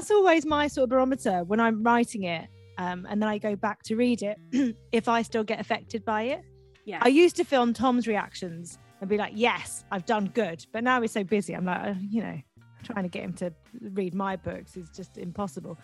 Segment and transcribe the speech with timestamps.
[0.00, 2.48] that's always my sort of barometer when I'm writing it.
[2.78, 4.38] Um, and then I go back to read it
[4.92, 6.42] if I still get affected by it.
[6.86, 7.00] Yeah.
[7.02, 10.64] I used to film Tom's reactions and be like, yes, I've done good.
[10.72, 11.52] But now he's so busy.
[11.52, 12.40] I'm like, uh, you know,
[12.82, 13.52] trying to get him to
[13.92, 15.76] read my books is just impossible.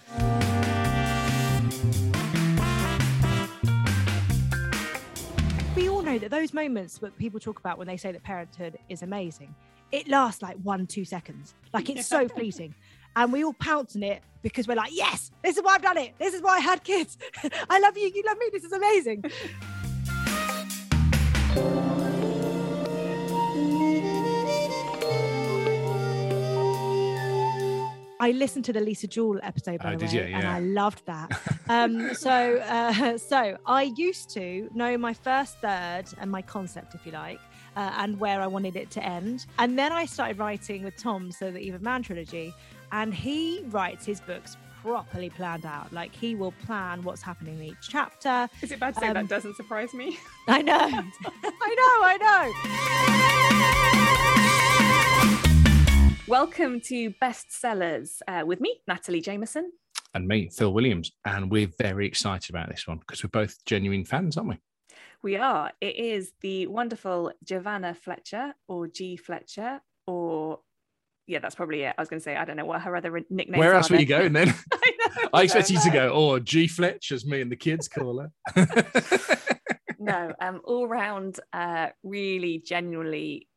[5.77, 8.79] We all know that those moments that people talk about when they say that parenthood
[8.89, 9.55] is amazing,
[9.93, 11.54] it lasts like one, two seconds.
[11.75, 12.75] Like it's so fleeting.
[13.16, 15.96] And we all pounce on it because we're like, yes, this is why I've done
[15.96, 16.12] it.
[16.18, 17.16] This is why I had kids.
[17.70, 18.11] I love you.
[18.14, 18.46] You love me.
[18.52, 19.25] This is amazing.
[28.18, 30.36] I listened to the Lisa Jewell episode by Oh, the did way, you?
[30.36, 31.30] and I loved that.
[31.68, 37.05] um, so, uh, so I used to know my first third and my concept, if
[37.05, 37.39] you like,
[37.77, 39.44] uh, and where I wanted it to end.
[39.58, 42.55] And then I started writing with Tom, so the Eve of Man trilogy,
[42.92, 45.92] and he writes his books properly planned out.
[45.92, 48.48] Like he will plan what's happening in each chapter.
[48.62, 50.19] Is it bad to say Um, that doesn't surprise me?
[50.48, 52.17] I know, I know, I
[56.17, 56.27] know.
[56.29, 59.70] Welcome to Bestsellers uh, with me, Natalie Jameson.
[60.14, 61.12] and me, Phil Williams.
[61.25, 64.59] And we're very excited about this one because we're both genuine fans, aren't we?
[65.23, 65.73] We are.
[65.81, 70.61] It is the wonderful Giovanna Fletcher or G Fletcher or
[71.27, 71.95] yeah, that's probably it.
[71.97, 73.59] I was going to say I don't know what her other nickname.
[73.59, 74.55] Where else were you going then?
[74.73, 77.89] I, know, I expect you to go, oh, G Fletch, as me and the kids
[77.89, 78.69] call her.
[79.99, 83.49] no, um, all round, uh, really genuinely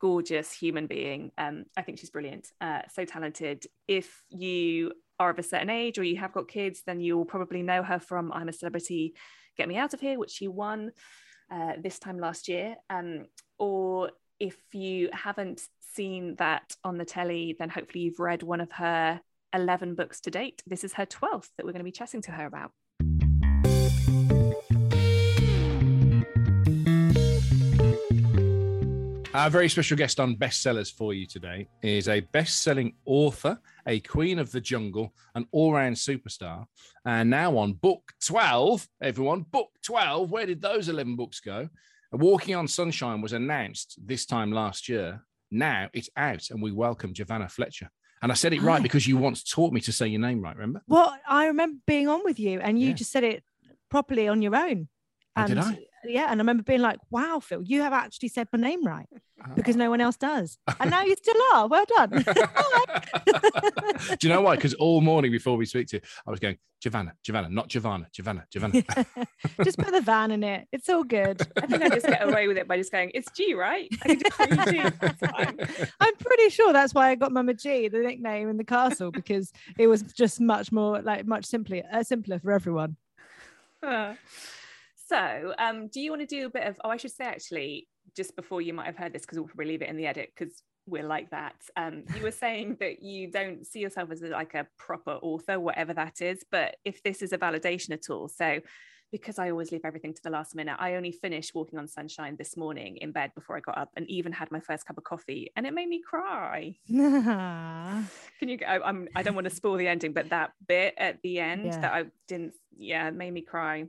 [0.00, 1.32] gorgeous human being.
[1.36, 3.66] Um, I think she's brilliant, uh, so talented.
[3.86, 7.62] If you are of a certain age or you have got kids, then you'll probably
[7.62, 9.14] know her from I'm a Celebrity,
[9.56, 10.92] Get Me Out of Here, which she won
[11.50, 12.76] uh, this time last year.
[12.88, 13.26] Um,
[13.58, 15.62] or if you haven't
[15.94, 19.20] seen that on the telly, then hopefully you've read one of her
[19.54, 20.62] 11 books to date.
[20.66, 22.72] This is her 12th that we're going to be chatting to her about.
[29.34, 34.00] Our very special guest on bestsellers for you today is a best selling author, a
[34.00, 36.64] queen of the jungle, an all round superstar,
[37.04, 38.88] and now on book 12.
[39.02, 40.30] Everyone, book 12.
[40.30, 41.68] Where did those 11 books go?
[42.12, 45.22] Walking on Sunshine was announced this time last year.
[45.50, 47.90] Now it's out, and we welcome Giovanna Fletcher.
[48.22, 48.82] And I said it right oh.
[48.82, 50.82] because you once taught me to say your name right, remember?
[50.88, 52.94] Well, I remember being on with you, and you Yeah.
[52.94, 53.44] just said it
[53.90, 54.88] properly on your own.
[55.36, 55.78] Oh, And did I?
[56.08, 59.08] Yeah, and I remember being like, "Wow, Phil, you have actually said my name right
[59.54, 61.66] because no one else does." And now you still are.
[61.68, 62.10] Well done.
[64.18, 64.56] Do you know why?
[64.56, 68.06] Because all morning before we speak to you, I was going, Giovanna, Giovanna, not Giovanna,
[68.12, 68.82] Giovanna, Giovanna.
[69.64, 70.68] just put the van in it.
[70.72, 71.40] It's all good.
[71.56, 73.88] I think I just get away with it by just going, it's G, right?
[74.02, 74.90] I can just call you G.
[75.02, 75.58] It's fine.
[76.00, 79.52] I'm pretty sure that's why I got Mama G, the nickname in the castle, because
[79.78, 82.96] it was just much more like much simpler, uh, simpler for everyone.
[83.82, 84.14] Uh,
[85.06, 86.78] so, um, do you want to do a bit of?
[86.84, 89.66] Oh, I should say actually, just before you might have heard this, because we'll probably
[89.66, 91.54] leave it in the edit because we're like that.
[91.76, 95.92] Um, you were saying that you don't see yourself as like a proper author, whatever
[95.94, 96.44] that is.
[96.50, 98.60] But if this is a validation at all, so
[99.12, 102.34] because I always leave everything to the last minute, I only finished Walking on Sunshine
[102.36, 105.04] this morning in bed before I got up, and even had my first cup of
[105.04, 106.74] coffee, and it made me cry.
[106.88, 108.58] Can you?
[108.66, 109.08] I, I'm.
[109.14, 111.80] I don't want to spoil the ending, but that bit at the end Yeah.
[111.80, 112.54] that I didn't.
[112.76, 113.86] Yeah, made me cry.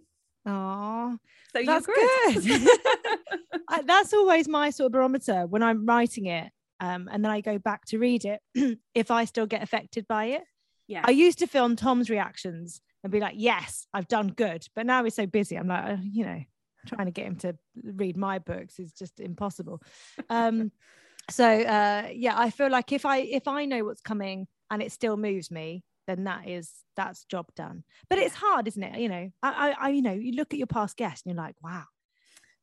[0.47, 1.17] Aw,
[1.53, 2.45] So That's good.
[3.69, 7.41] I, that's always my sort of barometer when I'm writing it, um, and then I
[7.41, 8.41] go back to read it
[8.95, 10.43] if I still get affected by it.
[10.87, 11.01] yeah.
[11.03, 15.03] I used to film Tom's reactions and be like, "Yes, I've done good," but now
[15.03, 15.57] he's so busy.
[15.57, 16.41] I'm like, uh, you know,
[16.87, 19.81] trying to get him to read my books is just impossible.
[20.29, 20.71] Um,
[21.29, 24.91] so uh, yeah, I feel like if I if I know what's coming and it
[24.91, 27.83] still moves me, then that is that's job done.
[28.09, 28.99] But it's hard, isn't it?
[28.99, 31.43] You know, I, I, I you know, you look at your past guests and you're
[31.43, 31.83] like, wow,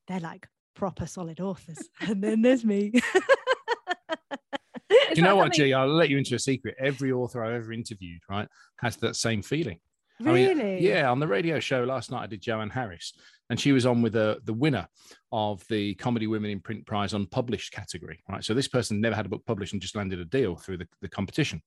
[0.08, 2.90] they're like proper solid authors, and then there's me.
[2.90, 3.00] Do
[5.14, 5.72] you know what, G?
[5.72, 6.74] I'll let you into a secret.
[6.78, 8.48] Every author I've ever interviewed, right,
[8.80, 9.78] has that same feeling.
[10.20, 10.86] I mean, really?
[10.86, 13.14] yeah, on the radio show last night, I did Joanne Harris,
[13.50, 14.88] and she was on with the the winner
[15.32, 18.44] of the Comedy Women in Print Prize on published category, right?
[18.44, 20.88] So this person never had a book published and just landed a deal through the,
[21.02, 21.60] the competition.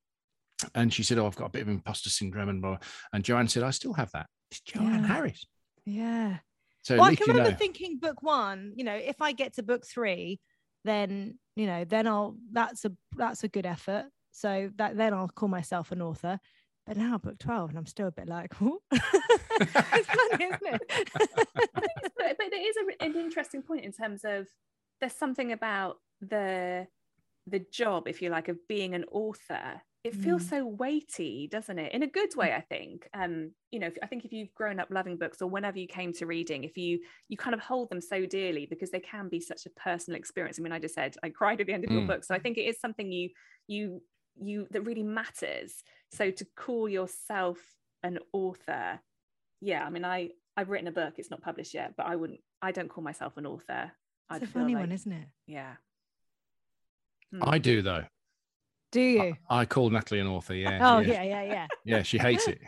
[0.74, 2.72] And she said, "Oh, I've got a bit of imposter syndrome," and blah.
[2.72, 2.80] blah.
[3.14, 5.08] and Joanne said, "I still have that." It's Joanne Yeah.
[5.08, 5.46] Harris.
[5.86, 6.38] Yeah.
[6.84, 7.58] So well, I least can you remember know.
[7.58, 10.40] thinking book one, you know, if I get to book three,
[10.86, 14.06] then you know, then I'll that's a that's a good effort.
[14.32, 16.40] So that then I'll call myself an author.
[16.86, 21.10] But now book 12 and I'm still a bit like, "Ooh." it's funny, isn't it?
[21.14, 24.48] but, but it is a, an interesting point in terms of
[25.02, 26.88] there's something about the
[27.46, 29.82] the job, if you like, of being an author.
[30.08, 30.50] It feels Mm.
[30.50, 34.08] so weighty doesn't it in a good way i think um you know if- i
[34.08, 37.00] think if you've grown up loving books or whenever you came to reading if you
[37.30, 40.58] you kind of hold them so dearly because they can be such a personal experience
[40.60, 42.08] i mean i just said i cried at the end of your Mm.
[42.08, 43.30] book so i think it is something you
[43.68, 44.02] you
[44.40, 47.60] you that really matters so to call yourself
[48.04, 49.00] an author
[49.62, 52.40] yeah i mean i i've written a book it's not published yet but i wouldn't
[52.62, 53.92] i don't call myself an author
[54.32, 55.28] It's I'd a funny like- one, isn't it?
[55.48, 55.76] yeah
[57.42, 57.62] I Mm.
[57.62, 58.06] do though.
[58.92, 59.36] Do you?
[59.50, 60.56] I call Natalie an author.
[60.56, 60.80] Yeah.
[60.82, 61.22] oh yeah.
[61.22, 62.60] yeah, yeah, Yeah, she hates it,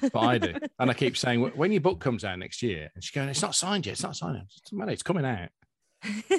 [0.00, 0.54] but I do.
[0.78, 3.40] And I keep saying, when your book comes out next year, and she's going, it's
[3.40, 3.92] not signed yet.
[3.92, 4.36] It's not signed.
[4.36, 4.90] It doesn't matter.
[4.90, 5.48] It's coming out.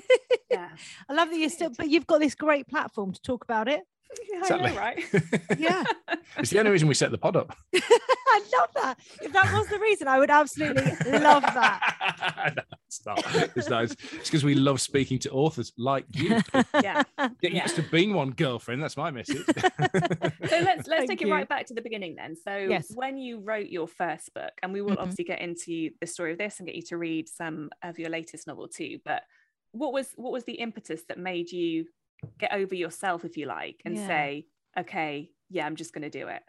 [0.51, 0.69] yeah
[1.09, 3.81] I love that you still, but you've got this great platform to talk about it.
[4.29, 4.71] Yeah, I Exactly.
[4.71, 5.03] know, right?
[5.59, 5.83] Yeah.
[6.37, 7.55] it's the only reason we set the pod up.
[7.75, 8.95] I love that.
[9.21, 10.83] If that was the reason, I would absolutely
[11.19, 12.53] love that.
[12.57, 13.23] no, it's not.
[13.55, 13.83] It's not.
[13.83, 13.95] It's
[14.29, 16.39] because we love speaking to authors like you.
[16.83, 17.03] yeah.
[17.41, 17.63] Get Yeah.
[17.63, 18.83] used to being one, girlfriend.
[18.83, 19.45] That's my message.
[19.45, 21.27] So let's let's Thank take you.
[21.27, 22.35] it right back to the beginning then.
[22.35, 22.91] So Yes.
[22.93, 24.99] when you wrote your first book, and we will Mhm.
[25.01, 28.09] obviously get into the story of this and get you to read some of your
[28.09, 28.99] latest novel too.
[29.05, 29.23] But
[29.71, 31.85] what was what was the impetus that made you
[32.39, 34.07] get over yourself, if you like, and Yeah.
[34.07, 34.45] say,
[34.77, 36.43] okay, yeah, I'm just going to do it.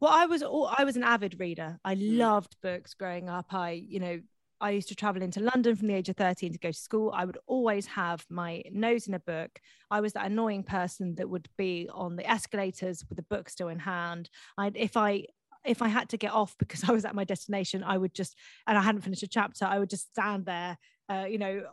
[0.00, 1.78] Well, I was al- I was an avid reader.
[1.84, 2.18] I Mm.
[2.18, 3.54] loved books growing up.
[3.54, 4.20] I, you know,
[4.60, 7.10] I used to travel into London from the age of 13 to go to school.
[7.14, 9.60] I would always have my nose in a book.
[9.90, 13.68] I was that annoying person that would be on the escalators with the book still
[13.68, 14.28] in hand.
[14.58, 15.26] I if I
[15.64, 18.36] if I had to get off because I was at my destination, I would just
[18.66, 20.78] and I hadn't finished a chapter, I would just stand there,
[21.12, 21.64] uh, you know,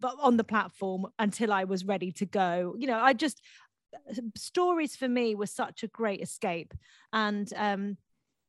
[0.00, 2.74] but on the platform until I was ready to go.
[2.78, 3.40] You know, I just
[4.36, 6.72] stories for me were such a great escape
[7.12, 7.98] and um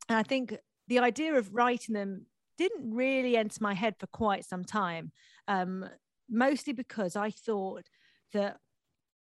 [0.08, 0.56] and i think
[0.88, 2.26] the idea of writing them
[2.58, 5.12] didn't really enter my head for quite some time
[5.50, 5.86] um
[6.30, 7.84] mostly because i thought
[8.32, 8.56] that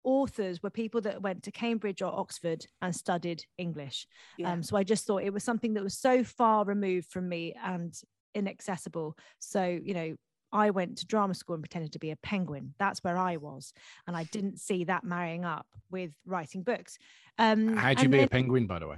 [0.03, 4.53] authors were people that went to cambridge or oxford and studied english Yeah.
[4.53, 7.55] um, so I just thought it was something that was so far removed from me
[7.65, 7.95] and
[8.35, 9.17] inaccessible.
[9.39, 10.17] So, you know,
[10.53, 12.75] I went to drama school and pretended to be a penguin.
[12.79, 13.73] That's where I was.
[14.07, 16.99] And I didn't see that marrying up with writing books.
[17.39, 18.97] Um, How'd you be then, a penguin, by the way?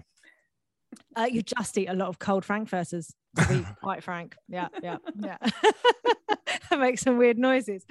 [1.16, 4.36] uh, you just eat a lot of cold frankfurters, to be quite frank.
[4.48, 5.36] Yeah, yeah, yeah.
[6.78, 7.84] Make some weird noises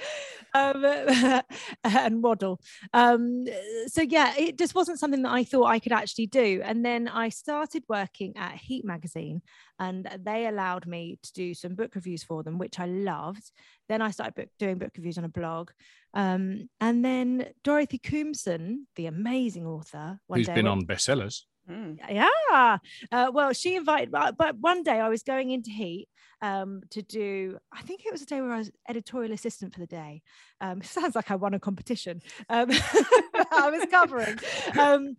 [0.54, 0.86] um,
[1.84, 2.60] and waddle.
[2.94, 3.46] Um,
[3.88, 6.62] so, yeah, it just wasn't something that I thought I could actually do.
[6.64, 9.42] And then I started working at Heat Magazine,
[9.80, 13.52] and they allowed me to do some book reviews for them, which I loved.
[13.88, 15.72] Then I started book, doing book reviews on a blog.
[16.14, 21.44] Um, and then Dorothy Koomson, the amazing author, one Who's day been went- on bestsellers?
[21.70, 22.00] Mm.
[22.10, 22.78] yeah
[23.12, 26.08] uh, well she invited but, one day i was going into heat
[26.42, 29.80] um to do i think it was a day where i was editorial assistant for
[29.80, 30.24] the day
[30.62, 32.70] um sounds like i won a competition um
[33.52, 34.38] i was covering
[34.80, 35.16] um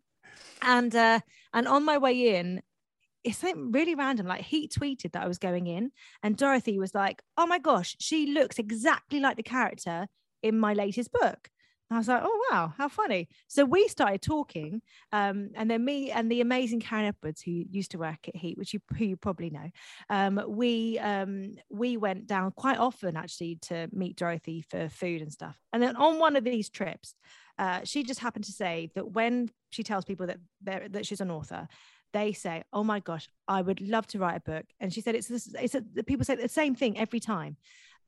[0.62, 1.20] and uh
[1.52, 2.62] and on my way in
[3.22, 5.92] it's something really random like he tweeted that i was going in
[6.22, 10.08] and dorothy was like oh my gosh she looks exactly like the character
[10.42, 11.48] in my latest book
[11.92, 13.28] I was like, oh wow, how funny.
[13.48, 14.80] So we started talking,
[15.12, 18.56] um, and then me and the amazing Karen Edwards, who used to work at Heat,
[18.56, 19.70] which you who you probably know,
[20.08, 25.32] um, we um, we went down quite often actually to meet Dorothy for food and
[25.32, 25.60] stuff.
[25.72, 27.16] And then on one of these trips,
[27.58, 30.38] uh, she just happened to say that when she tells people that
[30.92, 31.66] that she's an author,
[32.12, 35.14] they say, "Oh my gosh, I would love to write a book." And she said,
[35.16, 37.56] "It's it's a, people say the same thing every time."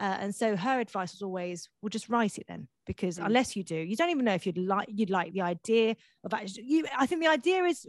[0.01, 3.27] Uh, and so her advice was always, "Well, just write it then, because Mm.
[3.27, 6.35] unless you do, you don't even know if you'd like you'd like the idea of
[6.35, 6.65] actually.
[6.65, 7.87] You, I think the idea is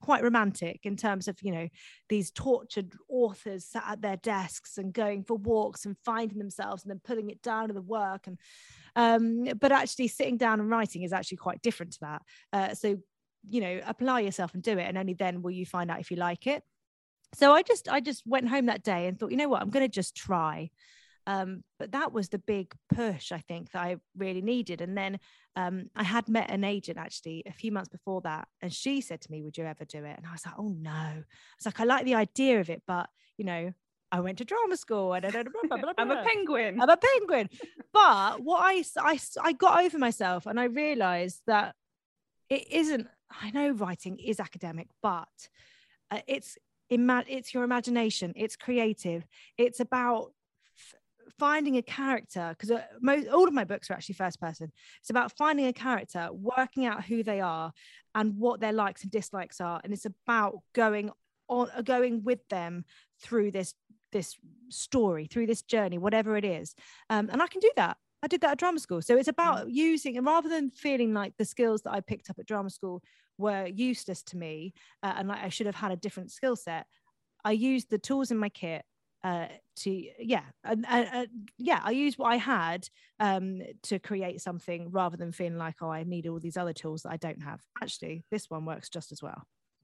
[0.00, 1.68] quite romantic in terms of you know
[2.08, 6.90] these tortured authors sat at their desks and going for walks and finding themselves and
[6.90, 8.38] then putting it down to the work and
[8.96, 12.22] um but actually sitting down and writing is actually quite different to that
[12.54, 12.96] uh, so
[13.46, 16.10] you know apply yourself and do it and only then will you find out if
[16.10, 16.62] you like it
[17.34, 19.68] so i just i just went home that day and thought you know what i'm
[19.68, 20.70] going to just try
[21.26, 24.80] um, but that was the big push i think that i really needed.
[24.80, 25.18] And then
[25.56, 29.20] um, i had met an agent actually a few months before that and she said
[29.22, 30.16] to me would you ever do it?
[30.16, 31.22] And i was like oh no.
[31.56, 33.72] It's like i like the idea of it but you know
[34.12, 36.80] i went to drama school and blah, blah, blah, I'm a penguin.
[36.80, 37.48] I'm a penguin.
[37.92, 41.74] But what I, I, I got over myself and I realized that
[42.48, 43.06] it isn't,
[43.40, 45.28] I know writing is academic, but
[46.10, 46.58] uh, it's,
[46.88, 49.24] it's your imagination, it's creative,
[49.56, 50.32] it's about
[51.40, 54.70] finding a character because uh, most all of my books are actually first person
[55.00, 57.72] it's about finding a character working out who they are
[58.14, 61.10] and what their likes and dislikes are and it's about going
[61.48, 62.84] on uh, going with them
[63.22, 63.74] through this
[64.12, 64.36] this
[64.68, 66.74] story through this journey whatever it is
[67.08, 69.00] um, and i can do that I did that at drama school.
[69.00, 69.36] So it's Mm.
[69.38, 72.68] about using, and rather than feeling like the skills that I picked up at drama
[72.68, 73.02] school
[73.38, 76.86] were useless to me uh, and like I should have had a different skill set,
[77.44, 78.84] I used the tools in my kit
[79.22, 79.46] uh,
[79.76, 80.86] to, yeah, and,
[81.58, 85.90] yeah, I used what I had um, to create something rather than feeling like, oh,
[85.90, 87.60] I need all these other tools that I don't have.
[87.82, 89.42] Actually, this one works just as well.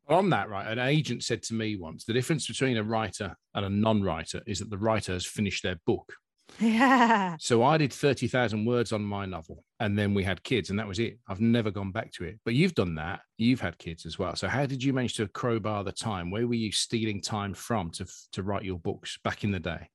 [0.08, 3.64] On that, right, an agent said to me once the difference between a writer and
[3.64, 6.12] a non writer is that the writer has finished their book.
[6.60, 7.36] Yeah.
[7.38, 10.88] So I did 30,000 words on my novel and then we had kids and that
[10.88, 11.18] was it.
[11.28, 12.38] I've never gone back to it.
[12.44, 13.20] But you've done that.
[13.36, 14.36] You've had kids as well.
[14.36, 16.30] So how did you manage to crowbar the time?
[16.30, 19.90] Where were you stealing time from to, to write your books back in the day?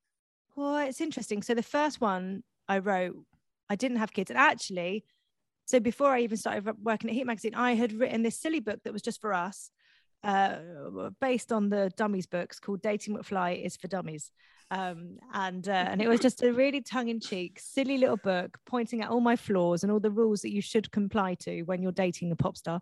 [0.56, 1.42] Well, it's interesting.
[1.42, 3.16] So the first one I wrote,
[3.70, 4.30] I didn't have kids.
[4.30, 5.06] And actually,
[5.66, 8.80] so before I even started working at Heat Magazine, I had written this silly book
[8.84, 9.72] that was just for us,
[10.24, 10.58] uh,
[11.20, 14.32] based on the Dummies books called Dating McFly is for Dummies.
[14.72, 19.12] Um, and uh, and it was just a really tongue-in-cheek, silly little book pointing out
[19.12, 22.32] all my flaws and all the rules that you should comply to when you're dating
[22.32, 22.80] a pop star.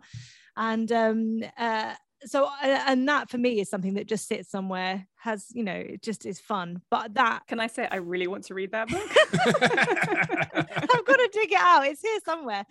[0.55, 5.07] And um, uh, so uh, and that for me is something that just sits somewhere,
[5.15, 6.83] has you know, it just is fun.
[6.91, 9.09] But that Can I say I really want to read that book?
[10.93, 11.87] I've got to dig it out.
[11.87, 12.65] It's here somewhere.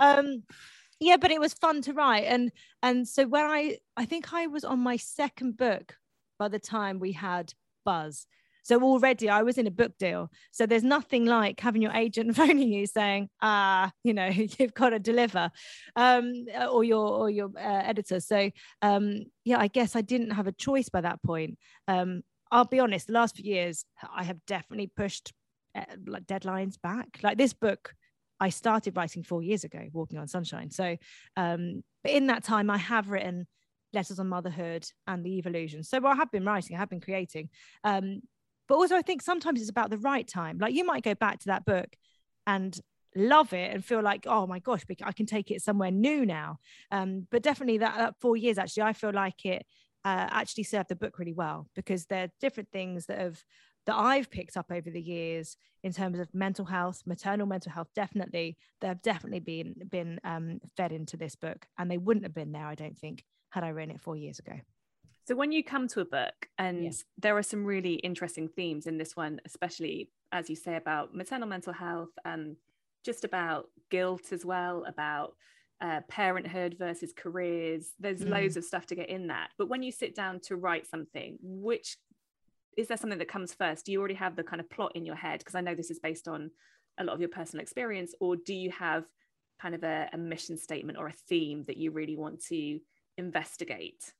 [0.00, 0.44] Um,
[0.98, 2.50] yeah, but it was fun to write, and
[2.82, 5.96] and so when I I think I was on my second book
[6.38, 7.52] by the time we had
[7.84, 8.26] Buzz.
[8.62, 10.30] So already I was in a book deal.
[10.50, 14.26] So there's nothing like having your agent phoning you saying, ah, you know,
[14.58, 15.50] you've got to deliver,
[15.96, 18.20] um, or your or your uh, editor.
[18.20, 18.50] So
[18.80, 21.58] um, yeah, I guess I didn't have a choice by that point.
[21.88, 25.32] Um, I'll be honest, the last few years I have definitely pushed
[25.74, 27.18] uh, like deadlines back.
[27.22, 27.94] Like this book,
[28.38, 30.70] I started writing four years ago, Walking on Sunshine.
[30.70, 30.96] So,
[31.36, 33.46] um, but in that time, I have written
[33.92, 35.82] letters on motherhood and the Eve Illusion.
[35.82, 37.50] So I have been writing, I have been creating.
[37.84, 38.22] Um,
[38.68, 40.58] but also, I think sometimes it's about the right time.
[40.58, 41.88] Like you might go back to that book
[42.46, 42.78] and
[43.14, 46.58] love it and feel like, oh my gosh, I can take it somewhere new now.
[46.90, 49.64] Um, but definitely that, that four years, actually, I feel like it
[50.04, 53.42] uh, actually served the book really well because there are different things that have
[53.84, 57.88] that I've picked up over the years in terms of mental health, maternal mental health,
[57.96, 62.34] definitely, that have definitely been been um, fed into this book, and they wouldn't have
[62.34, 64.54] been there, I don't think, had I written it four years ago.
[65.24, 66.90] So when you come to a book and Yeah.
[67.18, 71.48] there are some really interesting themes in this one, especially as you say about maternal
[71.48, 72.56] mental health and
[73.04, 75.36] just about guilt as well, about
[75.80, 77.94] uh, parenthood versus careers.
[77.98, 78.30] There's Mm.
[78.30, 79.50] loads of stuff to get in that.
[79.58, 81.98] But when you sit down to write something, which
[82.76, 83.84] is there something that comes first?
[83.84, 85.40] Do you already have the kind of plot in your head?
[85.40, 86.50] Because I know this is based on
[86.98, 89.04] a lot of your personal experience, or do you have
[89.60, 92.80] kind of a, a mission statement or a theme that you really want to
[93.18, 94.14] investigate?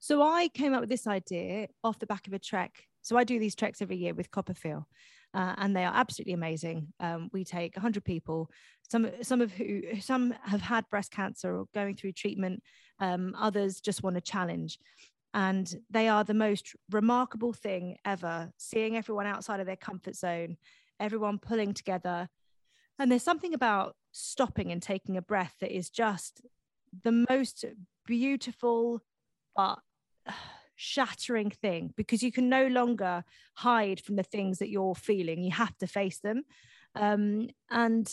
[0.00, 2.86] So I came up with this idea off the back of a trek.
[3.02, 4.84] So I do these treks every year with CoppaFeel,
[5.34, 6.88] uh, and they are absolutely amazing.
[7.00, 8.50] Um, we take 100 people,
[8.90, 12.62] some some of who some have had breast cancer or going through treatment,
[12.98, 14.78] um, others just want a challenge,
[15.34, 18.50] and they are the most remarkable thing ever.
[18.56, 20.56] Seeing everyone outside of their comfort zone,
[20.98, 22.28] everyone pulling together,
[22.98, 26.40] and there's something about stopping and taking a breath that is just
[27.02, 27.66] the most
[28.06, 29.02] beautiful
[29.54, 29.78] but
[30.76, 33.22] shattering thing because you can no longer
[33.54, 35.42] hide from the things that you're feeling.
[35.42, 36.44] You have to face them.
[36.94, 38.10] Um and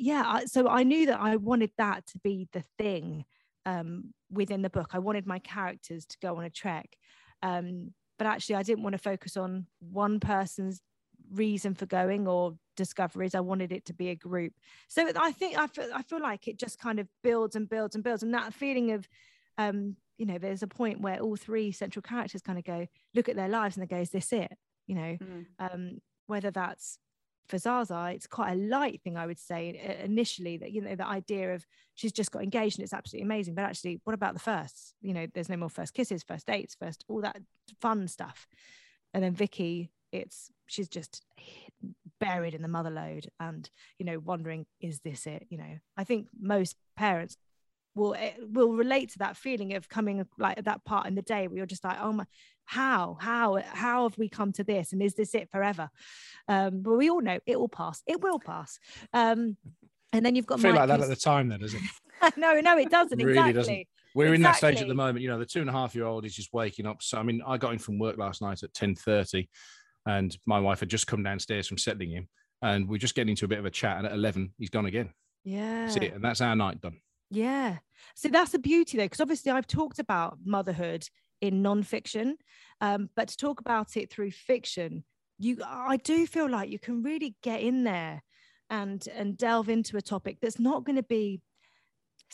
[0.00, 3.24] yeah so i knew that i wanted that to be the thing
[3.66, 4.90] um within the book.
[4.92, 6.96] I wanted my characters to go on a trek.
[7.42, 10.80] Um but actually i didn't want to focus on one person's
[11.32, 13.34] reason for going or discoveries.
[13.34, 14.54] I wanted it to be a group.
[14.88, 17.94] So i think i feel, I feel like it just kind of builds and builds
[17.94, 18.22] and builds.
[18.22, 19.06] And that feeling of
[19.58, 23.28] um you know there's a point where all three central characters kind of go look
[23.28, 24.52] at their lives and they go is this it
[24.86, 25.46] you know Mm.
[25.58, 26.98] um whether that's
[27.48, 30.58] for Zaza, it's quite a light thing, I would say initially.
[30.58, 33.54] That you know, the idea of she's just got engaged and it's absolutely amazing.
[33.54, 34.92] But actually, what about the firsts?
[35.00, 37.40] You know, there's no more first kisses, first dates, first all that
[37.80, 38.46] fun stuff.
[39.14, 41.22] And then Vicky, it's she's just
[42.20, 46.02] buried in the mother load and you know wondering is this it you know i
[46.04, 47.36] think most parents
[47.98, 51.22] will eh, will relate to that feeling of coming like at that part in the
[51.22, 52.24] day where you're just like oh my
[52.64, 55.88] how how how have we come to this and is this it forever
[56.48, 58.78] um but we all know it will pass it will pass
[59.12, 59.56] um
[60.12, 62.36] and then you've got I feel Mike like that at the time, then, doesn't it?
[62.36, 63.86] no no it doesn't Really exactly doesn't.
[64.14, 65.20] We're in that stage at the moment.
[65.20, 67.02] You know, the two and a half year old is just waking up.
[67.02, 69.48] So I mean, I got in from work last night at ten thirty,
[70.06, 72.28] and my wife had just come downstairs from settling him,
[72.62, 73.98] and we're just getting into a bit of a chat.
[73.98, 75.10] And at eleven, he's gone again.
[75.44, 76.96] yeah That's it, and that's our night done.
[77.30, 77.78] Yeah.
[78.14, 81.06] So that's the beauty though, because obviously I've talked about motherhood
[81.40, 82.36] in non-fiction,
[82.80, 85.04] um, but to talk about it through fiction,
[85.38, 88.22] you I do feel like you can really get in there
[88.70, 91.40] and and delve into a topic that's not going to be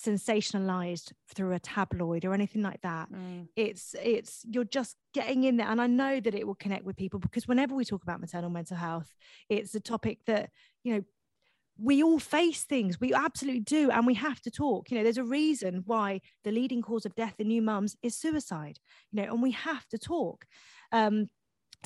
[0.04, 3.46] sensationalized through a tabloid or anything like that Mm.
[3.54, 6.96] it's it's you're just getting in there and i know that it will connect with
[6.96, 9.14] people because whenever we talk about maternal mental health
[9.48, 10.50] it's a topic that
[10.82, 11.04] you know
[11.78, 15.19] we all face things we absolutely do and we have to talk you know there's
[15.19, 18.78] a reason why the leading cause of death in new mums is suicide
[19.11, 20.47] you know and we have to talk
[20.93, 21.28] um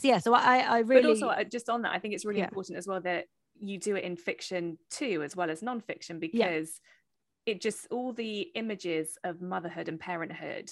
[0.01, 2.25] so yeah so i i really But also, uh, just on that, I think it's
[2.25, 2.51] really Yeah.
[2.51, 3.27] important as well that
[3.61, 6.81] you do it in fiction too, as well as non-fiction, because
[7.47, 10.71] it just all the images of motherhood and parenthood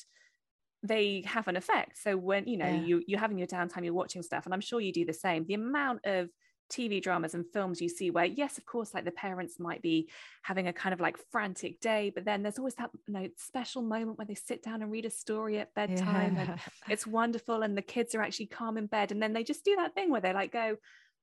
[0.85, 1.99] they have an effect.
[1.99, 2.89] So when you know Yeah.
[2.89, 5.47] you you're having your downtime, you're watching stuff, and I'm sure you do the same.
[5.47, 6.31] The amount of
[6.71, 10.09] TV dramas and films you see where yes, of course, like the parents might be
[10.43, 13.83] having a kind of like frantic day, but then there's always that you know special
[13.83, 16.59] moment where they sit down and read a story at bedtime and
[16.89, 19.77] it's wonderful and the kids are actually calm in bed and then they just do
[19.77, 20.77] that thing where they like go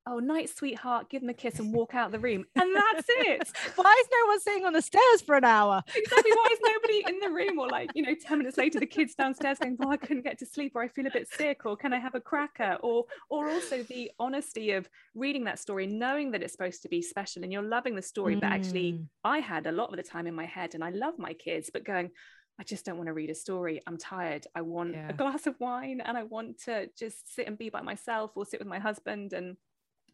[0.05, 3.51] oh night sweetheart give them a kiss and walk out the room and that's it
[3.75, 7.03] why is no one sitting on the stairs for an hour exactly why is nobody
[7.07, 9.89] in the room or like you know 10 minutes later the kids downstairs going oh
[9.89, 12.15] i couldn't get to sleep or i feel a bit sick or can i have
[12.15, 16.81] a cracker or or also the honesty of reading that story knowing that it's supposed
[16.81, 19.07] to be special and you're loving the story but actually Mm.
[19.23, 21.69] i had a lot of the time in my head and i love my kids
[21.71, 22.11] but going
[22.59, 23.81] I just don't want to read a story.
[23.87, 24.45] I'm tired.
[24.53, 25.09] I want Yeah.
[25.09, 28.45] a glass of wine and I want to just sit and be by myself or
[28.45, 29.57] sit with my husband and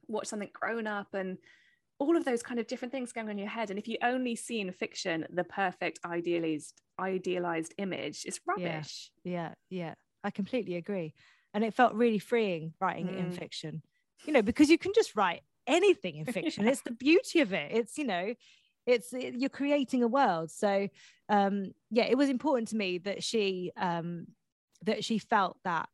[0.10, 1.38] watch something grown up and
[2.00, 3.70] all of those kind of different things going on in your head.
[3.70, 9.12] And if you only see in fiction the perfect idealized idealized image, it's rubbish.
[9.24, 9.54] yeah.
[9.70, 9.94] Yeah.
[10.24, 11.14] I completely agree.
[11.54, 13.36] And it felt really freeing writing it in Mm.
[13.38, 13.82] fiction
[14.26, 16.68] you know because you can just write anything in fiction.
[16.68, 17.72] It's the beauty of it.
[17.72, 18.34] It's you know
[18.86, 20.52] it's it- you're creating a world.
[20.52, 20.90] So
[21.30, 24.28] um yeah it was important to me that she um
[24.84, 25.90] that she felt that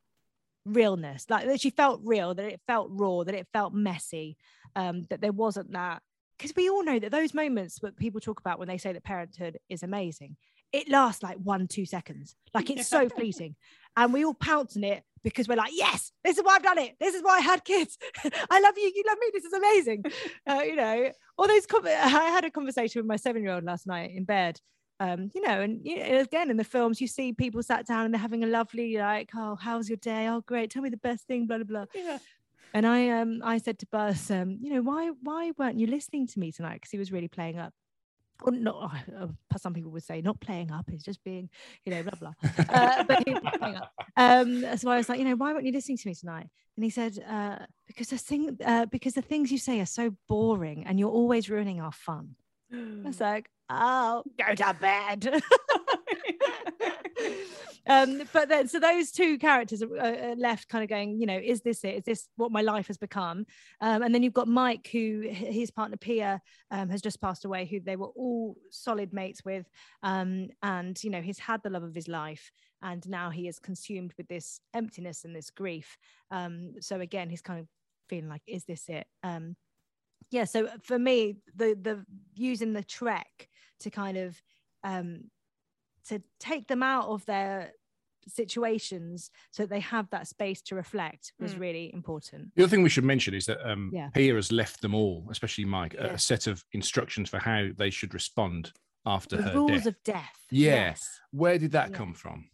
[0.65, 4.35] realness like that she felt real that it felt raw that it felt messy
[4.75, 6.01] um that there wasn't that.
[6.37, 9.03] Because we all know that those moments that people talk about when they say that
[9.03, 10.35] parenthood is amazing
[10.73, 12.35] it lasts like one two seconds.
[12.53, 13.55] Like it's so fleeting.
[13.95, 16.77] And we all pounce on it because we're like yes this is why i've done
[16.77, 16.95] it.
[16.99, 17.97] This is why i had kids.
[18.49, 18.91] I love you.
[18.93, 19.27] You love me.
[19.33, 20.03] This is amazing.
[20.47, 23.63] Uh, you know all those com- i had a conversation with my seven year old
[23.63, 24.59] last night in bed
[24.99, 28.05] um you know and you know, again in the films you see people sat down
[28.05, 30.97] and they're having a lovely like oh how's your day oh great tell me the
[30.97, 32.17] best thing blah blah blah Yeah.
[32.73, 36.27] and I um I said to Buzz, um, you know, why why weren't you listening
[36.27, 36.75] to me tonight?
[36.75, 37.73] Because he was really playing up.
[38.43, 39.27] Or not, uh,
[39.57, 41.49] some people would say not playing up, it's just being,
[41.85, 42.33] you know, blah blah.
[42.69, 43.91] Uh, but he was playing up.
[44.17, 46.47] Um, so I was like, you know, why weren't you listening to me tonight?
[46.75, 50.15] And he said, uh, because the thing, uh, because the things you say are so
[50.27, 52.35] boring, and you're always ruining our fun.
[52.73, 55.41] I was like, oh, go to bed.
[57.87, 61.39] um but then so those two characters are, are left kind of going you know
[61.41, 61.95] is this it?
[61.95, 63.45] Is this what my life has become?
[63.81, 67.65] Um and then you've got mike who his partner pia um, has just passed away
[67.65, 69.67] who they were all solid mates with
[70.03, 72.51] um and you know he's had the love of his life
[72.81, 75.97] and now he is consumed with this emptiness and this grief.
[76.31, 77.67] Um so again he's kind of
[78.09, 79.05] feeling like is this it?
[79.23, 79.55] Um
[80.31, 83.47] yeah so for me the the using the trek
[83.79, 84.41] to kind of
[84.83, 85.25] um
[86.09, 87.71] to take them out of their
[88.27, 91.59] situations so that they have that space to reflect was Mm.
[91.59, 94.09] really important The other thing we should mention is that um, Yeah.
[94.09, 96.13] Pia has left them all, especially Mike, a- Yeah.
[96.13, 98.73] a set of instructions for how they should respond
[99.05, 99.85] after the her rules death.
[99.85, 100.73] of death Yeah.
[100.75, 101.97] yes Where did that Yeah.
[101.97, 102.49] come from?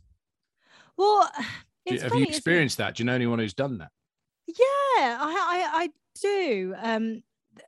[0.97, 1.29] well
[1.87, 2.95] Do- have funny, you experienced that?
[2.95, 3.91] Do you know anyone who's done that?
[4.47, 5.89] yeah I, I i
[6.21, 7.23] do um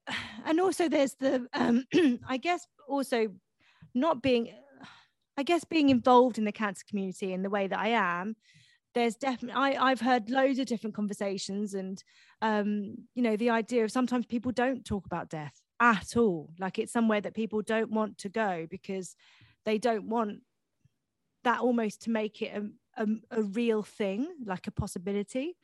[0.46, 1.86] and also there's the um
[2.28, 3.28] i guess also
[3.94, 4.50] not being
[5.38, 8.36] i guess being involved in the cancer community in the way that i am
[8.94, 12.04] there's definitely I, i've heard loads of different conversations and
[12.42, 16.50] um you know the idea of sometimes people don't talk about death at all.
[16.60, 19.16] Like it's somewhere that people don't want to go because
[19.66, 20.40] they don't want
[21.44, 25.58] that almost to make it a, a, a real thing like a possibility.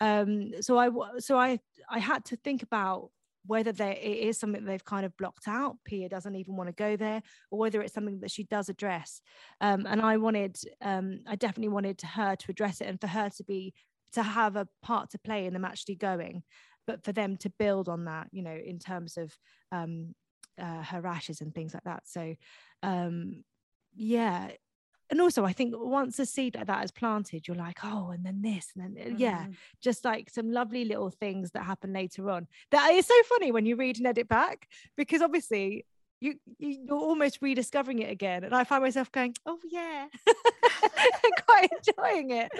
[0.00, 1.58] Um so i so i
[1.90, 3.10] i had to think about
[3.48, 6.72] whether there it is something they've kind of blocked out pia doesn't even want to
[6.74, 9.20] go there or whether it's something that she does address.
[9.60, 13.30] Um and i wanted um i definitely wanted her to address it and for her
[13.30, 13.74] to be
[14.12, 16.42] to have a part to play in them actually going
[16.86, 19.36] but for them to build on that you know in terms of
[19.72, 20.14] um
[20.60, 22.02] uh, her rashes and things like that.
[22.06, 22.34] So
[22.82, 23.44] um
[23.94, 24.50] yeah
[25.10, 28.24] and also i think once a seed like that is planted you're like oh and
[28.26, 29.54] then this and then uh, yeah Mm.
[29.80, 33.66] just like some lovely little things that happen later on that is so funny when
[33.66, 35.84] you read and edit back because obviously
[36.20, 40.06] you, you you're almost rediscovering it again and i find myself going oh yeah.
[41.46, 42.50] Quite enjoying it.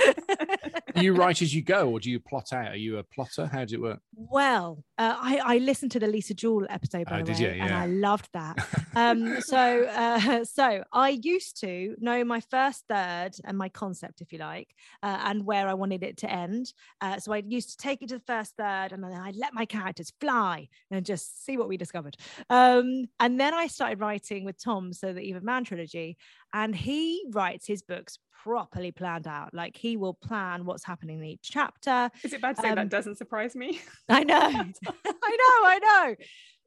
[0.97, 2.69] You write as you go or do you plot out?
[2.73, 3.47] Are you a plotter?
[3.47, 4.01] How does it work?
[4.17, 7.57] Well uh, I, I listened to the lisa jewell episode by Oh, the did way
[7.57, 7.63] you?
[7.63, 7.83] and Yeah.
[7.83, 8.57] i loved that.
[8.97, 14.33] Um so uh so i used to know my first third and my concept if
[14.33, 14.69] you like
[15.03, 16.73] uh, and where i wanted it to end.
[17.01, 19.55] Uh, so i used to take it to the first third and then i let
[19.55, 22.17] my characters fly and just see what we discovered.
[22.51, 26.17] Um and then i started writing with tom so the Eve of Man trilogy
[26.53, 31.25] and he writes his books properly planned out like he will plan what's happening in
[31.25, 33.81] each chapter Is it bad to say Um, that doesn't surprise me?
[34.09, 36.15] I know, I know, I know.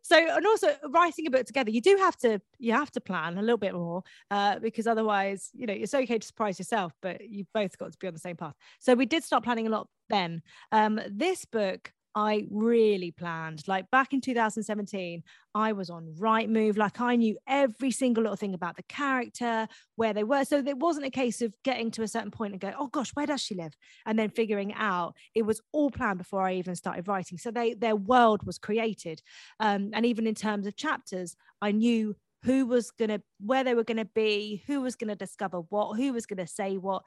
[0.04, 3.38] So, and also writing a book together, you do have to, you have to plan
[3.38, 7.22] a little bit more uh, because otherwise, you know, it's okay to surprise yourself, but
[7.30, 8.56] you've both got to be on the same path.
[8.80, 10.42] So we did start planning a lot then.
[10.72, 13.68] Um, this book, I really planned.
[13.68, 15.24] Like back in 2017,
[15.56, 16.78] I was on Rightmove.
[16.78, 20.44] Like I knew every single little thing about the character, where they were.
[20.44, 23.12] So it wasn't a case of getting to a certain point and go, oh gosh,
[23.14, 23.74] where does she live?
[24.06, 25.16] And then figuring out.
[25.36, 27.38] It was all planned before I even started writing.
[27.38, 29.22] So they their world was created.
[29.60, 33.84] Um, and even in terms of chapters, I knew who was gonna where they were
[33.84, 37.04] gonna be, who was gonna discover what, who was gonna say what.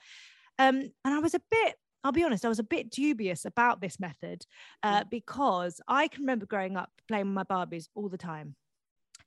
[0.59, 3.81] Um, and I was a bit I'll be honest, I was a bit dubious about
[3.81, 4.47] this method
[4.83, 8.57] uh, because I can remember growing up playing with my Barbies all the time.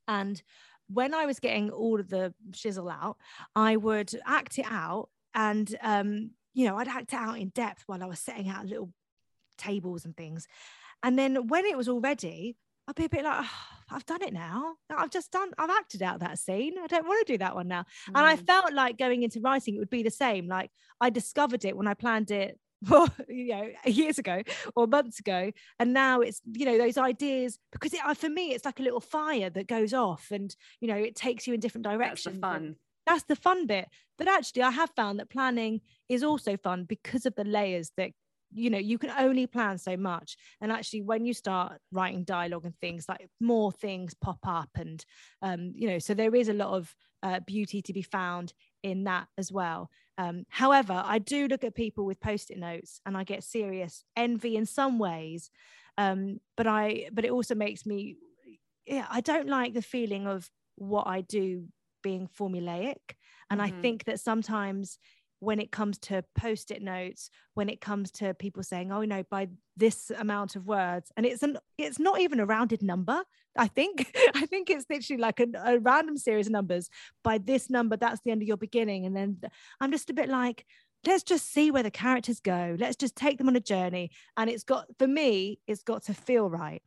[0.07, 0.41] And
[0.87, 3.17] when I was getting all of the shizzle out,
[3.55, 7.83] I would act it out and, um, you know, I'd act it out in depth
[7.87, 8.93] while I was setting out little
[9.57, 10.47] tables and things.
[11.03, 14.23] And then when it was all ready, I'd be a bit like, oh, I've done
[14.23, 14.77] it now.
[14.89, 16.77] I've just done, I've acted out that scene.
[16.79, 17.85] I don't want to do that one now.
[18.15, 18.45] And I Mm.
[18.47, 20.47] felt like going into writing, it would be the same.
[20.47, 22.59] Like I discovered it when I planned it,
[22.89, 24.41] well, you know, years ago
[24.75, 28.65] or months ago, and now it's you know those ideas because it, for me it's
[28.65, 31.85] like a little fire that goes off, and you know it takes you in different
[31.85, 32.35] That's directions.
[32.35, 32.75] the fun.
[33.05, 33.87] That's the fun bit.
[34.17, 38.11] But actually, I have found that planning is also fun because of the layers that
[38.53, 42.63] you know you can only plan so much and actually when you start writing dialogue
[42.63, 45.03] and things like more things pop up and
[45.41, 49.03] um you know so there is a lot of uh, beauty to be found in
[49.03, 53.23] that as well um however i do look at people with post-it notes and i
[53.23, 55.49] get serious envy in some ways
[55.97, 58.15] um but i but it also makes me
[58.85, 61.65] yeah i don't like the feeling of what i do
[62.03, 63.15] being formulaic
[63.49, 63.81] and i Mhm.
[63.81, 64.99] think that sometimes
[65.39, 69.47] when it comes to post-it notes when it comes to people saying oh no by
[69.75, 73.23] this amount of words and it's an it's not even a rounded number
[73.57, 74.15] i think.
[74.35, 76.89] I think it's literally like a, a random series of numbers.
[77.23, 79.05] By this number that's the end of your beginning.
[79.05, 79.39] And then
[79.81, 80.65] i'm just a bit like
[81.05, 82.75] let's just see where the characters go.
[82.79, 84.11] Let's just take them on a journey.
[84.35, 86.81] And it's got for me it's got to feel right.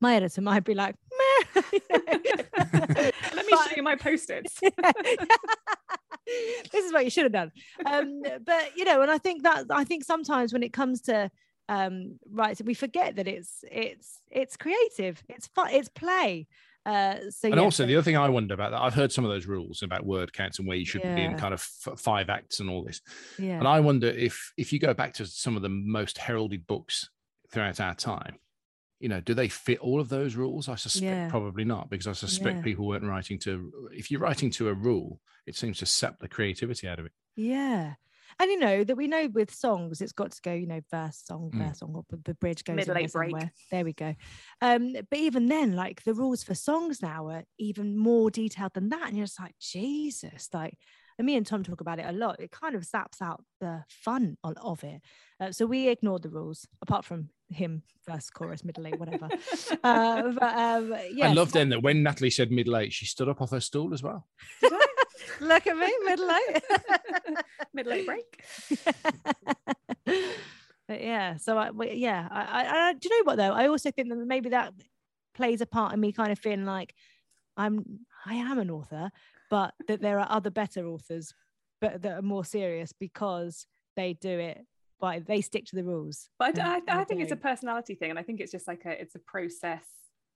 [0.00, 1.62] My editor might be like Meh.
[1.90, 4.60] Let me show you my post-its.
[6.72, 7.50] this is what you should have done.
[7.86, 11.30] Um but you know and i think that i think sometimes when it comes to
[11.68, 15.22] um right we forget that it's it's it's creative.
[15.28, 16.46] It's fun it's play.
[16.86, 19.12] Uh so And yeah, also, so- the other thing I wonder about that, I've heard
[19.12, 21.60] some of those rules about word counts and where you should be in kind of
[21.86, 23.02] f- five acts and all this.
[23.38, 23.58] yeah.
[23.58, 27.10] And I wonder if if you go back to some of the most heralded books
[27.52, 28.36] throughout our time,
[29.00, 30.68] you know, do they fit all of those rules?
[30.68, 31.28] I suspect Yeah.
[31.30, 32.62] probably not, because I suspect Yeah.
[32.62, 33.90] people weren't writing to.
[33.92, 37.12] If you're writing to a rule, it seems to sap the creativity out of it.
[37.36, 37.94] yeah
[38.40, 41.22] and you know that we know with songs it's got to go you know verse
[41.24, 41.58] song Mm.
[41.68, 43.30] verse song or the- the bridge goes Middle there eight break.
[43.30, 43.52] somewhere.
[43.70, 44.14] there we go
[44.60, 48.88] um but even then like the rules for songs now are even more detailed than
[48.90, 50.76] that and you're just like jesus like
[51.18, 53.84] and me and tom talk about it a lot it kind of saps out the
[53.88, 55.00] fun of, of it.
[55.40, 59.28] Uh, so we ignored the rules apart from him verse chorus middle eight whatever.
[59.84, 63.28] Uh, but um yeah I love then that when Natalie said middle eight, she stood
[63.28, 64.26] up off her stool as well.
[65.40, 66.62] look at me middle eight.
[67.74, 68.44] Middle-eight break.
[70.88, 73.52] but yeah so I yeah I, I, I do you know what though?
[73.52, 74.72] I also think that maybe that
[75.34, 76.94] plays a part in me kind of feeling like
[77.56, 79.10] I'm I am an author
[79.50, 81.32] but that there are other better authors
[81.80, 84.64] but that are more serious because they do it
[85.00, 88.10] by they stick to the rules But I, I, I think it's a personality thing,
[88.10, 89.84] and I think it's just like a it's a process.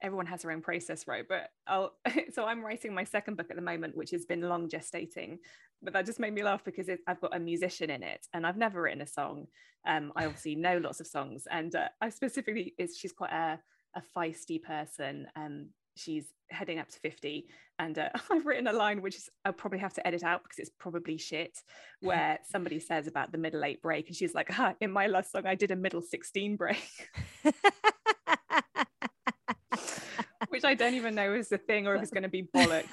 [0.03, 1.25] Everyone has their own process, right?
[1.29, 1.92] But I'll
[2.33, 5.38] so I'm writing my second book at the moment, which has been long gestating.
[5.83, 8.46] But that just made me laugh because it, I've got a musician in it, and
[8.46, 9.46] I've never written a song.
[9.85, 13.59] Um, I obviously know lots of songs, and uh, I specifically is she's quite a
[13.94, 15.27] a feisty person.
[15.37, 17.46] Um, she's heading up to 50
[17.78, 20.59] and uh, i've written a line which is i'll probably have to edit out because
[20.59, 21.59] it's probably shit
[22.00, 25.33] where somebody says about the middle eight break and she's like ah, in my last
[25.33, 26.76] song i did a middle 16 break
[30.48, 32.92] which I don't even know is a thing or if it's going to be bollocks.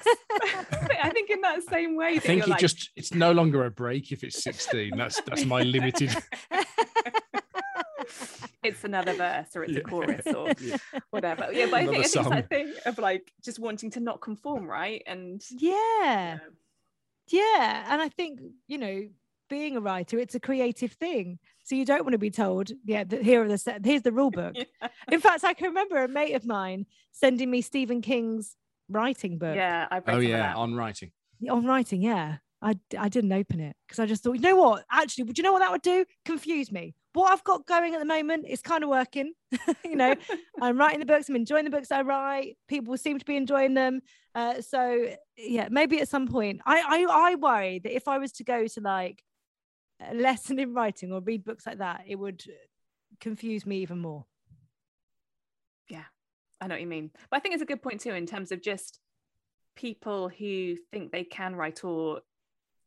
[1.02, 3.70] I think in that same way, I think it like, just it's no longer a
[3.70, 4.92] break if it's 16.
[4.96, 6.16] That's that's my limited.
[8.62, 9.80] It's another verse or it's Yeah.
[9.80, 10.76] a chorus or Yeah.
[11.10, 11.48] whatever.
[11.52, 14.00] Yeah, but I think, Another I think it's that thing of like just wanting to
[14.00, 15.02] not conform, right?
[15.06, 16.38] And yeah
[17.32, 19.08] yeah and i think you know
[19.48, 23.04] being a writer it's a creative thing so you don't want to be told yeah
[23.04, 26.02] that here are the set here's the rule book yeah, in fact i can remember
[26.02, 28.56] a mate of mine sending me stephen king's
[28.88, 30.56] writing book yeah, I've Oh yeah, that.
[30.56, 31.12] on writing.
[31.48, 34.84] on writing yeah I, I didn't open it because I just thought, you know what?
[34.90, 36.04] Actually, would you know what that would do?
[36.26, 36.94] Confuse me.
[37.12, 39.32] What I've got going at the moment is kind of working.
[39.84, 40.14] you know,
[40.60, 42.56] I'm writing the books, I'm enjoying the books I write.
[42.68, 44.00] People seem to be enjoying them.
[44.34, 48.32] Uh, so yeah, maybe at some point, I, I I worry that if I was
[48.32, 49.22] to go to like
[50.00, 52.44] a lesson in writing or read books like that, it would
[53.20, 54.24] confuse me even more.
[55.88, 56.04] Yeah,
[56.60, 57.10] I know what you mean.
[57.30, 59.00] But I think it's a good point too in terms of just
[59.76, 62.20] people who think they can write or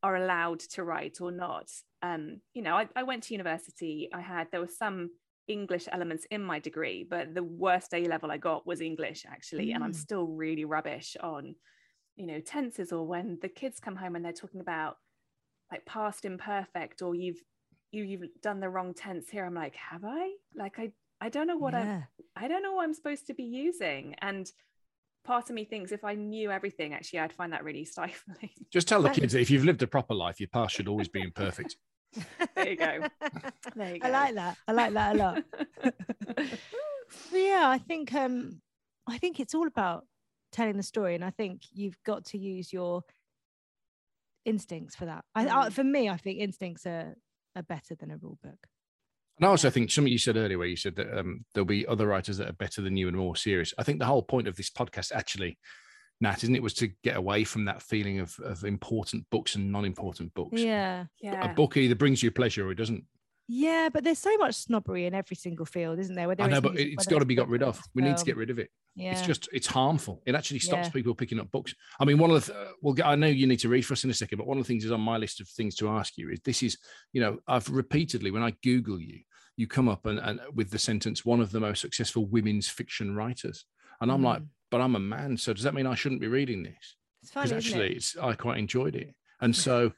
[0.01, 1.69] are allowed to write or not.
[2.03, 5.09] Um, you know, I, I went to university, I had there were some
[5.47, 9.71] English elements in my degree, but the worst A level I got was English actually.
[9.71, 9.95] And I'm Mm.
[9.95, 11.55] still really rubbish on,
[12.17, 14.97] you know, tenses or when the kids come home and they're talking about
[15.71, 17.41] like past imperfect or you've
[17.91, 19.45] you, you've done the wrong tense here.
[19.45, 20.33] I'm like, have I?
[20.55, 22.03] Like I I don't know what I've yeah.
[22.35, 24.15] I don't know what I'm supposed to be using.
[24.21, 24.51] And
[25.23, 28.49] part of me thinks if I knew everything, actually, I'd find that really stifling.
[28.71, 31.07] Just tell the kids that if you've lived a proper life, your past should always
[31.07, 31.77] be imperfect.
[32.55, 33.07] There you go.
[33.75, 34.07] There you go.
[34.07, 34.57] I like that.
[34.67, 35.43] I like that a lot.
[37.31, 38.61] But yeah, I think um
[39.07, 40.05] I think it's all about
[40.51, 43.03] telling the story, and I think you've got to use your
[44.45, 45.23] instincts for that.
[45.35, 45.73] I, I Mm.
[45.73, 47.15] for me, I think instincts are
[47.55, 48.57] are better than a rule book.
[49.37, 51.85] And I also think something you said earlier, where you said that um, there'll be
[51.87, 53.73] other writers that are better than you and more serious.
[53.77, 55.57] I think the whole point of this podcast, actually,
[56.23, 59.71] Nat, isn't it, was to get away from that feeling of, of important books and
[59.71, 60.59] non-important books.
[60.59, 61.51] Yeah, Yeah.
[61.51, 63.03] A book either brings you pleasure or it doesn't.
[63.47, 66.27] yeah, but there's so much snobbery in every single field, isn't there?
[66.29, 67.79] Whether I know, but music, it's got to be got rid of.
[67.93, 68.69] We need to get rid of it.
[68.95, 70.21] Yeah, It's just it's harmful.
[70.25, 70.91] It actually stops Yeah.
[70.91, 71.73] people picking up books.
[71.99, 74.03] I mean, one of the th- well, I know you need to read for us
[74.03, 75.89] in a second, but one of the things is on my list of things to
[75.89, 76.77] ask you is this is
[77.11, 79.19] you know I've repeatedly when I Google you,
[79.57, 83.15] you come up and, and with the sentence one of the most successful women's fiction
[83.15, 83.65] writers,
[83.99, 84.47] and I'm like, Mm.
[84.73, 86.95] But I'm a man, so does that mean I shouldn't be reading this?
[87.21, 87.97] it's funny, actually, it?
[87.97, 89.89] it's I quite enjoyed it, and so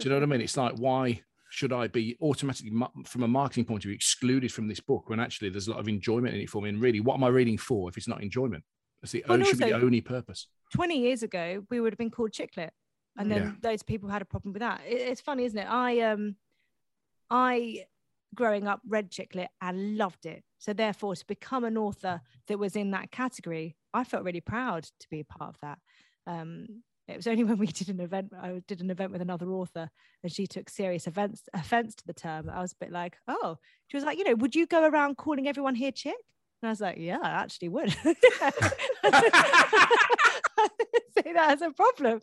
[0.00, 0.40] do you know what I mean?
[0.40, 1.20] It's like why
[1.50, 2.72] should I be automatically,
[3.06, 5.78] from a marketing point of view, excluded from this book when actually there's a lot
[5.78, 6.70] of enjoyment in it for me?
[6.70, 8.64] And really, what am I reading for if it's not enjoyment?
[9.00, 10.48] That's the Well, only, should be the only purpose.
[10.72, 12.72] 20 years ago we would have been called chick lit
[13.16, 13.52] and then Yeah.
[13.70, 16.34] those people had a problem with that it, it's funny isn't it i um
[17.30, 17.84] i
[18.34, 22.58] growing up read chick lit and loved it so therefore to become an author that
[22.58, 25.78] was in that category i felt really proud to be a part of that
[26.26, 26.66] um
[27.06, 29.88] it was only when we did an event i did an event with another author
[30.22, 33.56] and she took serious offense offense to the term i was a bit like oh
[33.88, 36.16] she was like you know would you go around calling everyone here chick
[36.64, 37.90] and I was like, yeah, I actually would.
[37.92, 38.06] Say
[41.34, 42.20] that as a problem.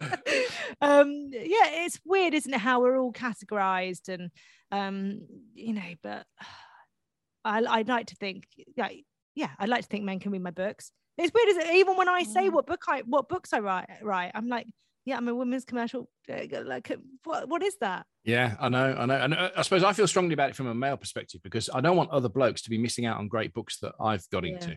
[0.80, 2.60] um, yeah, it's weird, isn't it?
[2.60, 4.30] How we're all categorized and,
[4.72, 5.20] um,
[5.52, 6.24] you know, but
[7.44, 8.88] I, I'd like to think, yeah,
[9.34, 10.92] yeah, I'd like to think men can read my books.
[11.18, 11.74] It's weird, isn't it?
[11.76, 14.30] Even when I say what book I, what books I write, right?
[14.34, 14.66] I'm like,
[15.04, 16.08] yeah, I'm a women's commercial.
[16.30, 18.06] uh, Like, uh, what, what is that?
[18.24, 20.66] Yeah, I know, I know, and uh, I suppose I feel strongly about it from
[20.66, 23.52] a male perspective because I don't want other blokes to be missing out on great
[23.54, 24.52] books that I've got Yeah.
[24.54, 24.68] into,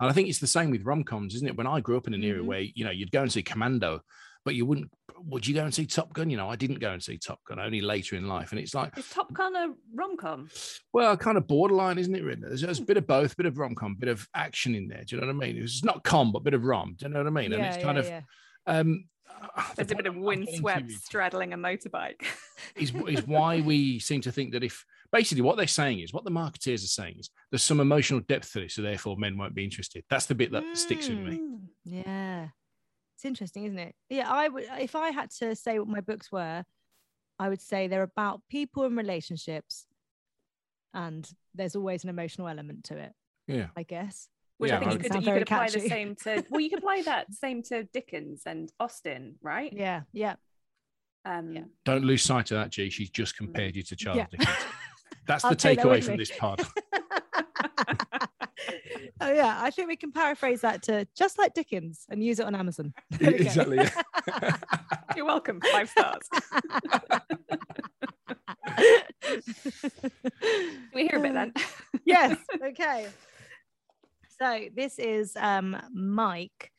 [0.00, 1.56] and I think it's the same with rom coms, isn't it?
[1.56, 2.46] When I grew up in an era Mhm.
[2.46, 4.00] where you know you'd go and see Commando,
[4.44, 4.90] but you wouldn't.
[5.26, 6.30] Would you go and see Top Gun?
[6.30, 8.74] You know, I didn't go and see Top Gun only later in life, and it's
[8.74, 10.48] like, Is Top Gun a rom com?
[10.92, 12.24] well, kind of borderline, isn't it?
[12.24, 14.88] Really, there's, there's a bit of both, bit of rom com, bit of action in
[14.88, 15.04] there.
[15.04, 15.62] Do you know what I mean?
[15.62, 16.94] It's not com, but a bit of rom.
[16.98, 17.52] Do you know what I mean?
[17.52, 18.20] and yeah, it's kind yeah, of yeah.
[18.66, 19.04] um.
[19.28, 22.22] the There's a bit of I'm- I'm getting to windswept straddling a motorbike.
[22.76, 26.24] is, is why we seem to think that if basically what they're saying is what
[26.24, 29.54] the marketeers are saying is there's some emotional depth to this, so therefore men won't
[29.54, 30.04] be interested.
[30.08, 31.38] That's the bit that sticks with me.
[31.38, 31.58] Mm.
[31.84, 32.48] Yeah.
[33.20, 33.94] It's interesting, isn't it?
[34.08, 36.64] Yeah, I would if I had to say what my books were,
[37.38, 39.84] I would say they're about people and relationships
[40.94, 43.12] and there's always an emotional element to it,
[43.46, 43.66] Yeah.
[43.76, 44.30] I guess.
[44.56, 46.70] Which Yeah, I think I you could, you could apply the same to well, you
[46.70, 49.70] could apply that same to Dickens and Austen, right?
[49.70, 50.36] Yeah, yeah.
[51.26, 51.64] Um, Yeah.
[51.84, 52.88] Don't lose sight of that, G.
[52.88, 54.26] She's just compared you to Charles Yeah.
[54.30, 54.56] Dickens.
[55.26, 56.62] That's the take that takeaway from this pod.
[59.20, 62.46] oh yeah, I think we can paraphrase that to just like Dickens and use it
[62.46, 62.92] on Amazon.
[63.18, 63.76] There exactly.
[63.78, 64.56] Yeah.
[65.16, 65.60] You're welcome.
[65.72, 66.28] Five stars.
[69.26, 71.52] Can we hear a bit then?
[72.04, 72.36] yes.
[72.64, 73.08] Okay.
[74.38, 76.72] So this is um, Mike.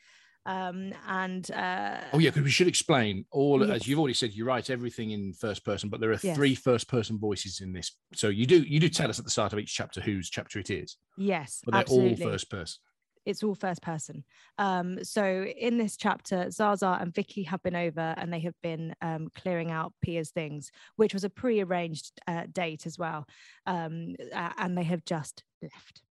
[0.46, 3.70] Um, and uh, Oh yeah, because we should explain all Yes.
[3.82, 4.34] as you've already said.
[4.34, 6.36] You write everything in first person, but there are Yes.
[6.36, 7.92] three first person voices in this.
[8.14, 10.60] So you do you do tell us at the start of each chapter whose chapter
[10.60, 12.26] it is, yes, but they're absolutely.
[12.26, 12.80] all first person.
[13.24, 14.24] it's all first person.
[14.58, 18.96] Um, so in this chapter, Zaza and Vicky have been over and they have been
[19.04, 23.28] um, clearing out Pia's things, which was a pre-arranged uh, date as well.
[23.68, 24.16] Um,
[24.58, 26.02] and they have just left.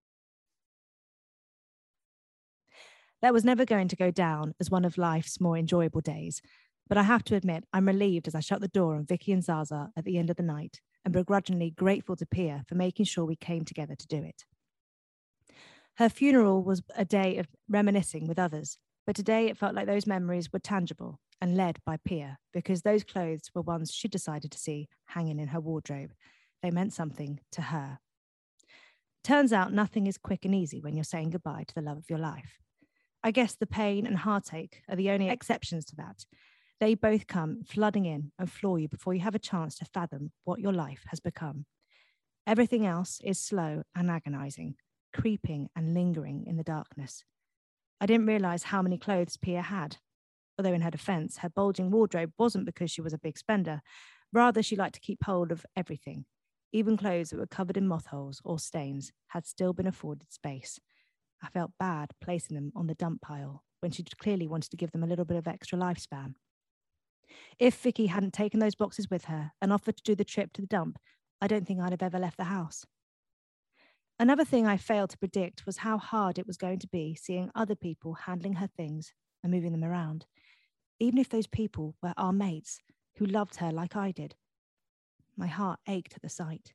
[3.23, 6.41] That was never going to go down as one of life's more enjoyable days.
[6.89, 9.45] But I have to admit, I'm relieved as I shut the door on Vicky and
[9.45, 13.25] Zaza at the end of the night and begrudgingly grateful to Pia for making sure
[13.25, 14.45] we came together to do it.
[15.97, 20.07] Her funeral was a day of reminiscing with others, but today it felt like those
[20.07, 24.59] memories were tangible and led by Pia because those clothes were ones she decided to
[24.59, 26.13] see hanging in her wardrobe.
[26.63, 27.99] They meant something to her.
[29.23, 32.11] Turns out nothing is quick and easy when you're saying goodbye to the love of
[32.11, 32.59] your life.
[33.23, 36.25] I guess the pain and heartache are the only exceptions to that.
[36.81, 40.33] They both come flooding in and floor you before you have a chance to fathom
[40.45, 41.67] what your life has become.
[42.47, 44.77] Everything else is slow and agonizing,
[45.13, 47.23] creeping and lingering in the darkness.
[48.01, 49.99] I didn't realize how many clothes Pia had.
[50.59, 53.83] Although, in her defense, her bulging wardrobe wasn't because she was a big spender.
[54.33, 56.25] Rather, she liked to keep hold of everything.
[56.73, 60.79] Even clothes that were covered in moth holes or stains had still been afforded space.
[61.43, 64.93] I felt bad placing them on the dump pile when she clearly wanted to give
[64.93, 66.35] them a little bit of extra lifespan.
[67.59, 70.61] If Vicky hadn't taken those boxes with her and offered to do the trip to
[70.61, 70.99] the dump,
[71.41, 72.85] I don't think I'd have ever left the house.
[74.19, 77.51] Another thing I failed to predict was how hard it was going to be seeing
[77.55, 80.27] other people handling her things and moving them around,
[80.99, 82.81] even if those people were our mates
[83.17, 84.35] who loved her like I did.
[85.37, 86.75] My heart ached at the sight.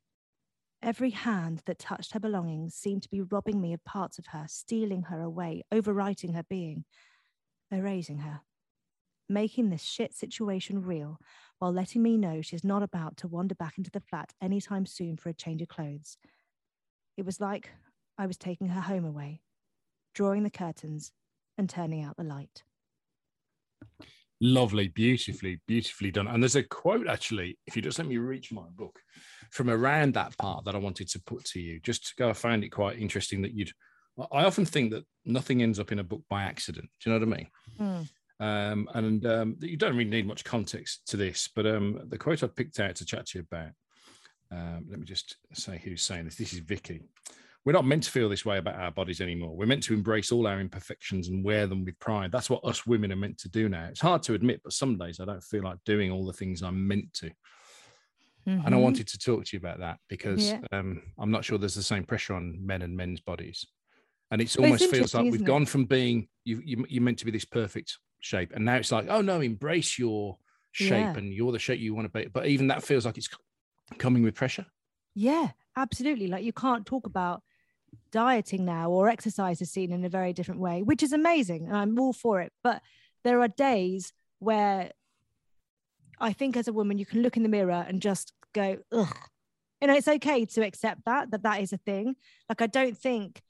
[0.82, 4.44] Every hand that touched her belongings seemed to be robbing me of parts of her,
[4.48, 6.84] stealing her away, overwriting her being,
[7.70, 8.42] erasing her,
[9.28, 11.18] making this shit situation real
[11.58, 15.16] while letting me know she's not about to wander back into the flat anytime soon
[15.16, 16.18] for a change of clothes.
[17.16, 17.70] It was like
[18.18, 19.40] I was taking her home away,
[20.14, 21.12] drawing the curtains
[21.58, 22.62] and turning out the light.
[24.40, 26.28] Lovely, beautifully, beautifully done.
[26.28, 29.00] And there's a quote actually, if you just let me reach my book
[29.50, 32.32] from around that part that I wanted to put to you, just to go, I
[32.32, 33.70] found it quite interesting that you'd.
[34.32, 36.88] I often think that nothing ends up in a book by accident.
[37.00, 37.48] Do you know what I mean?
[37.78, 38.08] Mm.
[38.38, 42.42] Um, and um, you don't really need much context to this, but um, the quote
[42.42, 43.72] I picked out to chat to you about.
[44.50, 46.36] Um, let me just say who's saying this.
[46.36, 47.02] This is Vicky.
[47.64, 49.56] We're not meant to feel this way about our bodies anymore.
[49.56, 52.30] We're meant to embrace all our imperfections and wear them with pride.
[52.30, 53.86] That's what us women are meant to do now.
[53.90, 56.62] It's hard to admit, but some days I don't feel like doing all the things
[56.62, 57.30] I'm meant to.
[58.46, 58.82] And I Mhm.
[58.82, 60.60] wanted to talk to you about that because Yeah.
[60.72, 63.66] um, I'm not sure there's the same pressure on men and men's bodies.
[64.30, 65.46] And it's almost feels like we've it?
[65.46, 68.90] gone from being you, you you're meant to be this perfect shape, and now it's
[68.92, 70.38] like, oh no, embrace your
[70.72, 71.16] shape Yeah.
[71.18, 72.28] and you're the shape you want to be.
[72.28, 73.28] But even that feels like it's
[73.98, 74.66] coming with pressure.
[75.14, 76.26] Yeah, absolutely.
[76.28, 77.42] Like you can't talk about
[78.10, 81.66] dieting now or exercise is seen in a very different way, which is amazing.
[81.66, 82.52] And I'm all for it.
[82.62, 82.82] But
[83.24, 84.92] there are days where
[86.18, 89.16] I think as a woman, you can look in the mirror and just go, ugh.
[89.80, 92.16] You know, it's okay to accept that, that that is a thing.
[92.48, 93.42] Like, I don't think,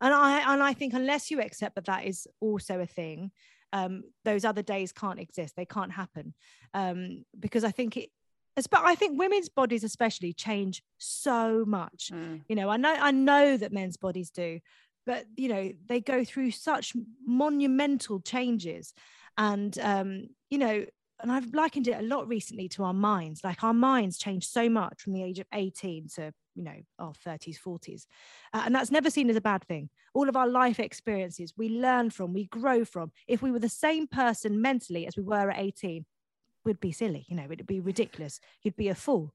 [0.00, 3.30] and I, and I think unless you accept that that is also a thing,
[3.72, 5.54] um, those other days can't exist.
[5.56, 6.34] They can't happen.
[6.74, 8.10] Um, because I think it,
[8.56, 12.10] but I think women's bodies especially change so much.
[12.12, 12.42] Mm.
[12.48, 14.60] You know, I know I know that men's bodies do,
[15.06, 16.92] but you know, they go through such
[17.26, 18.92] monumental changes.
[19.38, 20.84] And um, you know,
[21.22, 23.42] and I've likened it a lot recently to our minds.
[23.44, 27.12] Like our minds change so much from the age of 18 to, you know, our
[27.26, 28.06] 30s, 40s.
[28.52, 29.88] Uh, and that's never seen as a bad thing.
[30.14, 33.12] All of our life experiences we learn from, we grow from.
[33.28, 36.04] If we were the same person mentally as we were at 18,
[36.64, 38.40] we'd be silly, you know, it'd be ridiculous.
[38.62, 39.34] You'd be a fool.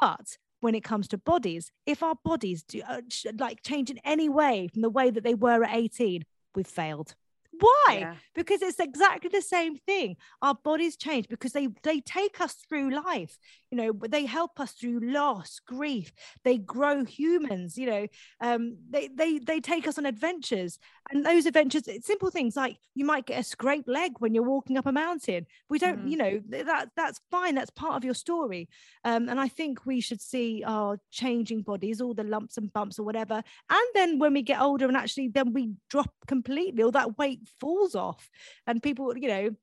[0.00, 3.00] But when it comes to bodies, if our bodies do uh,
[3.38, 7.14] like change in any way from the way that they were at 18, we've failed.
[7.58, 7.98] Why?
[8.00, 8.14] Yeah.
[8.34, 10.16] Because it's exactly the same thing.
[10.42, 13.38] Our bodies change because they they take us through life.
[13.70, 16.12] You know, they help us through loss, grief.
[16.44, 17.76] They grow humans.
[17.78, 18.06] You know,
[18.40, 20.78] um, they they they take us on adventures,
[21.10, 24.42] and those adventures, it's simple things like you might get a scraped leg when you're
[24.42, 25.46] walking up a mountain.
[25.68, 26.10] We don't, Mhm.
[26.10, 27.54] you know, that that's fine.
[27.54, 28.68] That's part of your story.
[29.04, 32.98] Um, and I think we should see our changing bodies, all the lumps and bumps
[32.98, 33.42] or whatever.
[33.70, 37.46] And then when we get older and actually then we drop completely, all that weight
[37.60, 38.30] falls off.
[38.66, 39.56] And people, you know,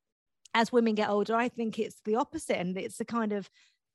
[0.53, 2.57] as women get older, I think it's the opposite.
[2.57, 3.49] And it's the kind of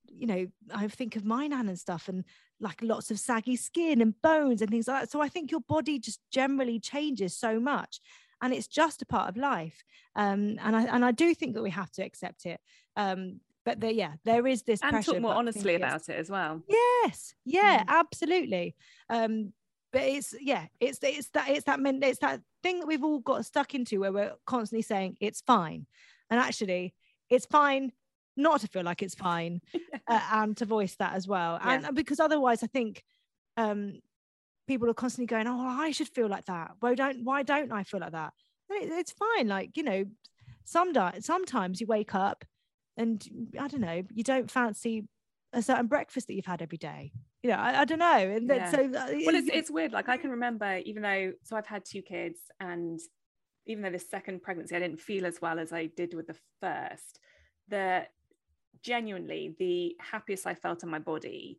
[0.08, 2.24] you know i think of my nan and stuff and
[2.60, 5.60] like lots of saggy skin and bones and things like that so i think your
[5.60, 8.00] body just generally changes so much
[8.42, 9.84] and it's just a part of life
[10.16, 12.60] um and i and i do think that we have to accept it
[12.96, 15.12] um but there, yeah, there is this and pressure.
[15.12, 16.62] talk more honestly about it as well.
[16.68, 17.88] Yes, yeah, mm.
[17.88, 18.74] absolutely.
[19.10, 19.52] Um,
[19.92, 23.44] but it's yeah, it's it's that it's that it's that thing that we've all got
[23.44, 25.86] stuck into where we're constantly saying it's fine,
[26.30, 26.94] and actually,
[27.28, 27.92] it's fine
[28.38, 29.60] not to feel like it's fine,
[30.08, 31.82] uh, and to voice that as well, yeah.
[31.86, 33.02] and because otherwise, I think
[33.56, 34.00] um,
[34.66, 36.72] people are constantly going, "Oh, I should feel like that.
[36.80, 38.32] Why don't Why don't I feel like that?"
[38.70, 39.48] it's fine.
[39.48, 40.04] Like you know,
[40.64, 42.44] sometimes sometimes you wake up
[42.98, 43.24] and
[43.58, 45.06] I don't know, you don't fancy
[45.52, 47.12] a certain breakfast that you've had every day.
[47.42, 48.06] You know, I, I don't know.
[48.06, 48.70] And yeah.
[48.70, 49.92] so, uh, well, it's, it's weird.
[49.92, 52.98] Like I can remember, even though, so I've had two kids, and
[53.66, 56.36] even though the second pregnancy, I didn't feel as well as I did with the
[56.60, 57.20] first.
[57.68, 58.06] The
[58.82, 61.58] genuinely the happiest I felt in my body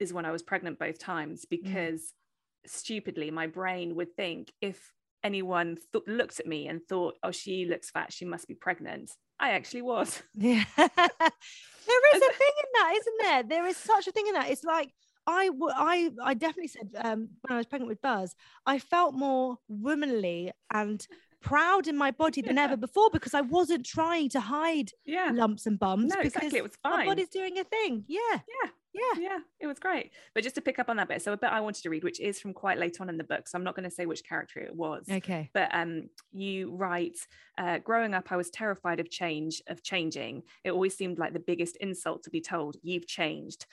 [0.00, 1.50] is when I was pregnant both times mm.
[1.50, 2.70] because mm.
[2.70, 4.92] stupidly my brain would think if
[5.24, 9.10] anyone th- looked at me and thought, oh, she looks fat, she must be pregnant.
[9.40, 10.22] I actually was.
[10.34, 10.64] Yeah.
[10.76, 13.42] there is a thing in that, isn't there?
[13.44, 14.50] There is such a thing in that.
[14.50, 14.92] It's like
[15.26, 18.34] I, I, I definitely said um, when I was pregnant with Buzz,
[18.66, 21.06] I felt more womanly and
[21.40, 22.64] proud in my body than yeah.
[22.64, 25.30] ever before because I wasn't trying to hide yeah.
[25.32, 26.14] lumps and bumps.
[26.14, 26.58] No, because exactly.
[26.58, 26.98] It was fine.
[26.98, 28.04] My body's doing a thing.
[28.08, 28.20] Yeah.
[28.32, 28.70] Yeah.
[28.94, 29.20] Yeah.
[29.20, 29.38] Yeah.
[29.60, 30.12] It was great.
[30.34, 32.04] But just to pick up on that bit, so a bit I wanted to read,
[32.04, 33.48] which is from quite late on in the book.
[33.48, 35.06] So I'm not going to say which character it was.
[35.10, 35.50] Okay.
[35.54, 37.18] But um, you write,
[37.56, 40.42] uh, growing up, I was terrified of change, of changing.
[40.64, 43.66] It always seemed like the biggest insult to be told, you've changed.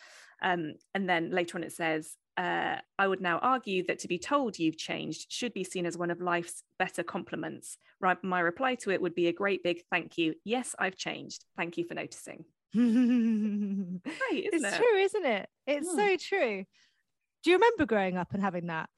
[0.43, 4.19] Um, and then later on it says, uh, I would now argue that to be
[4.19, 7.77] told you've changed should be seen as one of life's better compliments.
[8.01, 10.35] Right, my reply to it would be a great big thank you.
[10.43, 11.45] Yes, I've changed.
[11.57, 12.45] Thank you for noticing.
[12.75, 14.75] right, it's it?
[14.75, 15.49] true, isn't it?
[15.65, 16.65] It's so true.
[17.43, 18.89] Do you remember growing up and having that?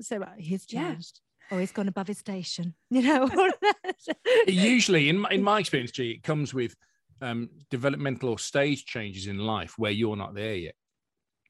[0.00, 1.20] So uh, he's changed.
[1.50, 1.56] Yeah.
[1.56, 2.74] Oh, he's gone above his station.
[2.90, 3.50] You know.
[4.46, 6.74] Usually, in my, in my experience, G, it comes with
[7.22, 10.74] um, developmental or stage changes in life where you're not there yet.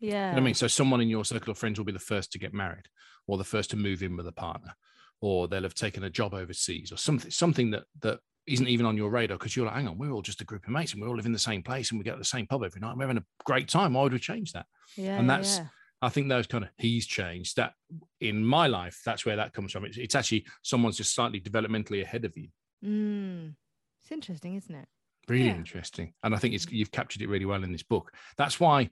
[0.03, 0.30] Yeah.
[0.30, 2.32] You know I mean, so someone in your circle of friends will be the first
[2.32, 2.86] to get married,
[3.26, 4.74] or the first to move in with a partner,
[5.20, 8.96] or they'll have taken a job overseas, or something something that that isn't even on
[8.96, 11.00] your radar because you're like, hang on, we're all just a group of mates and
[11.00, 12.90] we all live in the same place and we get the same pub every night.
[12.90, 13.94] And we're having a great time.
[13.94, 14.66] Why would we change that?
[14.96, 15.16] Yeah.
[15.16, 15.66] And that's yeah.
[16.03, 17.57] I think those kind of he's changed.
[17.57, 17.74] That
[18.20, 19.84] in my life, that's where that comes from.
[19.84, 22.48] It's, it's actually someone's just slightly developmentally ahead of you.
[22.84, 23.55] Mm.
[24.03, 24.88] It's interesting, isn't it?
[25.28, 25.55] Really yeah.
[25.55, 26.12] interesting.
[26.24, 28.12] And I think it's you've captured it really well in this book.
[28.36, 28.90] That's why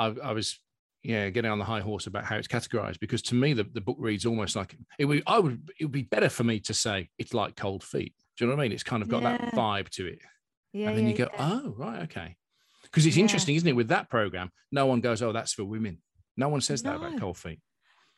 [0.00, 0.58] I, I was
[1.02, 3.80] yeah getting on the high horse about how it's categorized because to me the, the
[3.80, 6.74] book reads almost like it would I would it would be better for me to
[6.74, 8.14] say it's like cold feet.
[8.36, 8.72] Do you know what I mean?
[8.72, 9.36] It's kind of got yeah.
[9.36, 10.18] that vibe to it.
[10.72, 12.36] Yeah, and then yeah, you go, oh right, okay.
[12.84, 13.76] Because it's interesting, isn't it?
[13.76, 15.98] With that program, no one goes, oh, that's for women.
[16.36, 16.90] No one says no.
[16.90, 17.60] that about cold feet.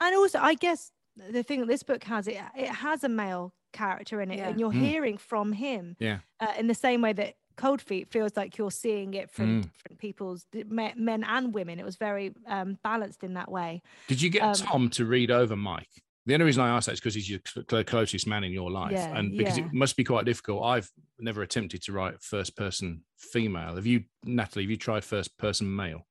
[0.01, 3.55] And also, I guess the thing that this book has, it it has a male
[3.73, 4.81] character in it, and you're mm.
[4.81, 5.97] hearing from him.
[5.99, 6.19] Yeah.
[6.41, 9.63] Uh, in the same way that cold feet feels like you're seeing it from mm.
[9.63, 14.31] different people's men and women it was very um, balanced in that way did you
[14.31, 17.15] get um, tom to read over mike the only reason I ask that is because
[17.15, 17.41] he's your
[17.85, 19.65] closest man in your life, yeah, and because yeah.
[19.65, 20.63] it must be quite difficult.
[20.63, 20.89] I've
[21.19, 23.75] never attempted to write first person female.
[23.75, 24.65] Have you, Natalie?
[24.65, 26.07] Have you tried first person male?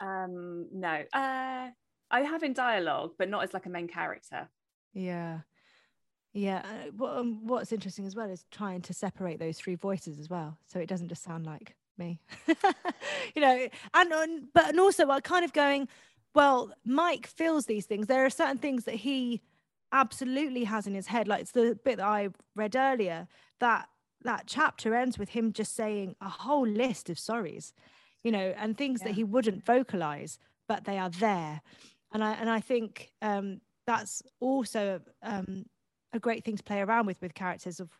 [0.00, 1.02] Um, no.
[1.12, 1.68] Uh,
[2.10, 4.48] I have in dialogue, but not as like a main character.
[4.94, 5.40] Yeah,
[6.36, 10.18] yeah, uh, what, um, what's interesting as well is trying to separate those three voices
[10.18, 12.20] as well, so it doesn't just sound like me,
[13.34, 13.68] you know.
[13.94, 15.88] And, and but and also, I kind of going,
[16.34, 18.06] well, Mike feels these things.
[18.06, 19.40] There are certain things that he
[19.92, 23.28] absolutely has in his head, like it's the bit that I read earlier.
[23.60, 23.88] That
[24.22, 27.72] that chapter ends with him just saying a whole list of sorries,
[28.22, 29.08] you know, and things yeah.
[29.08, 31.62] that he wouldn't vocalize, but they are there.
[32.12, 35.64] And I and I think um, that's also um,
[36.16, 37.90] a great thing to play around with with characters of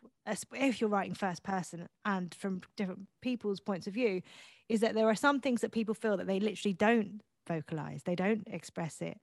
[0.53, 4.21] if you're writing first person and from different people's points of view
[4.67, 8.15] is that there are some things that people feel that they literally don't vocalize they
[8.15, 9.17] don't express it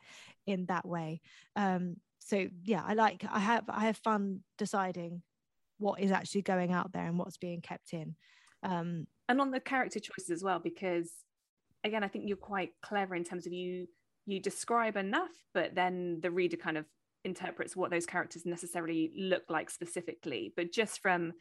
[0.47, 1.21] in that way.
[1.57, 5.21] Um so yeah i like i have i have fun deciding
[5.77, 8.17] what is actually going out there and what's being kept in.
[8.63, 11.11] Um and on the character choices as well because
[11.83, 13.87] again i think you're quite clever in terms of you
[14.27, 16.87] you describe enough but then the reader kind of
[17.25, 21.33] interprets what those characters necessarily look like specifically, but just from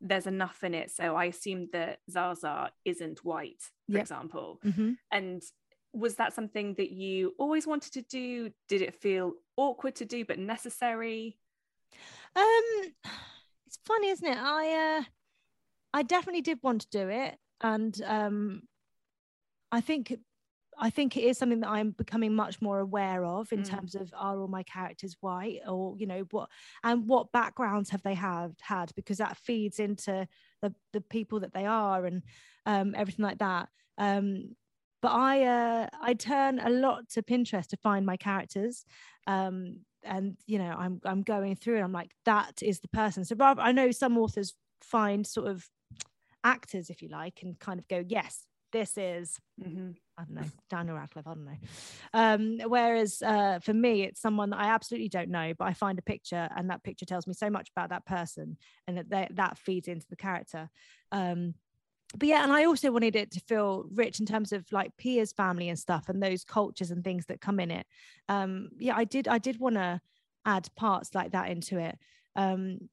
[0.00, 0.90] there's enough in it.
[0.90, 4.02] So I assumed that Zaza isn't white, for yep.
[4.02, 4.60] example.
[4.64, 4.92] Mm-hmm.
[5.10, 5.42] And
[5.92, 8.50] was that something that you always wanted to do?
[8.68, 11.38] Did it feel awkward to do but necessary?
[12.34, 12.92] Um
[13.66, 14.38] it's funny, isn't it?
[14.38, 15.04] I uh
[15.94, 17.38] I definitely did want to do it.
[17.62, 18.62] And um
[19.72, 20.18] I think
[20.78, 23.70] I think it is something that I'm becoming much more aware of in Mm.
[23.70, 26.50] terms of are all my characters white or you know what
[26.84, 30.28] and what backgrounds have they have had because that feeds into
[30.62, 32.22] the the people that they are and
[32.66, 33.68] um, everything like that.
[33.98, 34.56] Um,
[35.02, 38.84] but I uh, I turn a lot to Pinterest to find my characters.
[39.26, 43.24] Um, and you know I'm I'm going through and I'm like that is the person.
[43.24, 45.68] So rather I know some authors find sort of
[46.44, 48.46] actors if you like and kind of go yes
[48.76, 49.96] this is Mhm.
[50.18, 51.58] I don't know, Daniel Radcliffe, I don't know.
[52.14, 55.98] Um, whereas uh, for me, it's someone that I absolutely don't know, but I find
[55.98, 58.56] a picture and that picture tells me so much about that person
[58.86, 60.70] and that they, that feeds into the character.
[61.12, 61.54] Um,
[62.16, 65.32] but yeah, and I also wanted it to feel rich in terms of like Pia's
[65.32, 67.86] family and stuff and those cultures and things that come in it.
[68.28, 70.00] Um, yeah, I did, I did want to
[70.44, 71.98] add parts like that into it.
[72.36, 72.88] Um,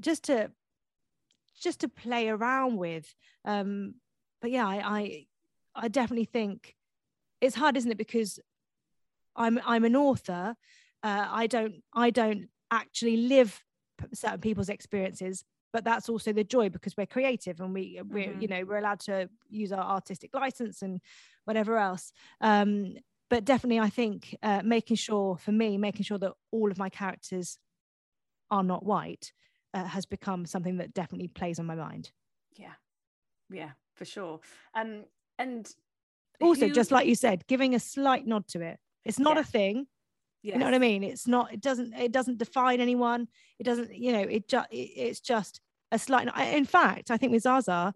[0.00, 0.50] just to
[1.60, 3.14] just to play around with.
[3.44, 3.94] Um,
[4.42, 5.26] but yeah, I, I
[5.74, 6.76] I definitely think
[7.40, 7.96] it's hard, isn't it?
[7.98, 8.38] Because
[9.34, 10.54] I'm I'm an author.
[11.02, 13.64] Uh, I don't I don't actually live
[14.12, 18.48] certain people's experiences, but that's also the joy because we're creative and we we're you
[18.48, 18.50] Mhm.
[18.50, 21.00] know we're allowed to use our artistic license and
[21.44, 22.12] whatever else.
[22.40, 22.96] Um,
[23.30, 26.90] but definitely, I think uh, making sure for me, making sure that all of my
[26.90, 27.58] characters
[28.50, 29.32] are not white
[29.72, 32.10] uh, has become something that definitely plays on my mind.
[32.58, 32.74] Yeah,
[33.50, 34.40] yeah, for sure.
[34.74, 35.04] Um,
[35.38, 35.70] and
[36.40, 38.78] Also, who- just like you said, giving a slight nod to it.
[39.04, 39.40] It's not Yeah.
[39.40, 39.86] a thing.
[40.42, 41.04] You know what I mean?
[41.04, 41.52] It's not.
[41.52, 41.92] It doesn't.
[41.94, 43.28] It doesn't define anyone.
[43.60, 43.94] It doesn't.
[43.94, 44.22] You know.
[44.22, 44.66] It just.
[44.72, 45.60] It's just
[45.92, 46.26] a slight.
[46.52, 47.94] In fact, I think with Zaza,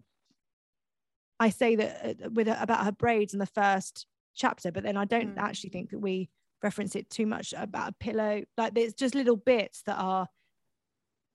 [1.39, 5.03] I say that uh, with about her braids in the first chapter, but then I
[5.05, 5.39] don't Mm.
[5.39, 6.29] actually think that we
[6.63, 8.43] reference it too much about a pillow.
[8.57, 10.29] Like there's just little bits that are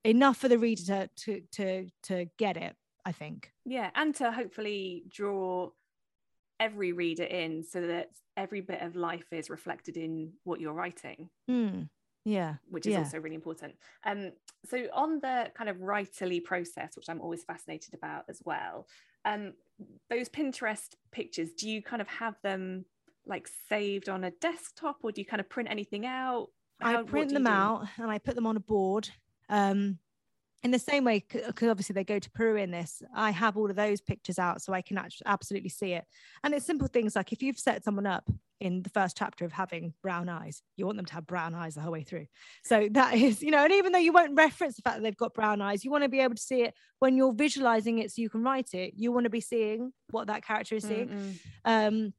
[0.03, 2.75] enough for the reader to to to, to get it.
[3.05, 3.51] I think.
[3.65, 5.69] Yeah, and to hopefully draw
[6.59, 11.29] every reader in so that every bit of life is reflected in what you're writing,
[11.47, 11.83] Hmm.
[12.25, 12.55] Yeah.
[12.69, 12.99] which is Yeah.
[12.99, 13.75] also really important.
[14.05, 14.31] Um,
[14.65, 18.87] so on the kind of writerly process, which I'm always fascinated about as well,
[19.25, 19.53] um,
[20.09, 22.85] those Pinterest pictures, do you kind of have them
[23.25, 26.49] like saved on a desktop or do you kind of print anything out?
[26.79, 29.09] How- I print them out and I put them on a board.
[29.49, 29.99] Um,
[30.63, 33.69] in the same way, because obviously they go to Peru in this, I have all
[33.69, 36.05] of those pictures out so I can actually absolutely see it.
[36.43, 38.29] And it's simple things like if you've set someone up
[38.61, 41.75] in the first chapter of having brown eyes, you want them to have brown eyes
[41.75, 42.27] the whole way through.
[42.63, 45.17] So that is, you know, and even though you won't reference the fact that they've
[45.17, 48.11] got brown eyes, you want to be able to see it when you're visualizing it
[48.11, 48.93] so you can write it.
[48.95, 51.39] You want to be seeing what that character is seeing Mm-mm.
[51.65, 52.13] um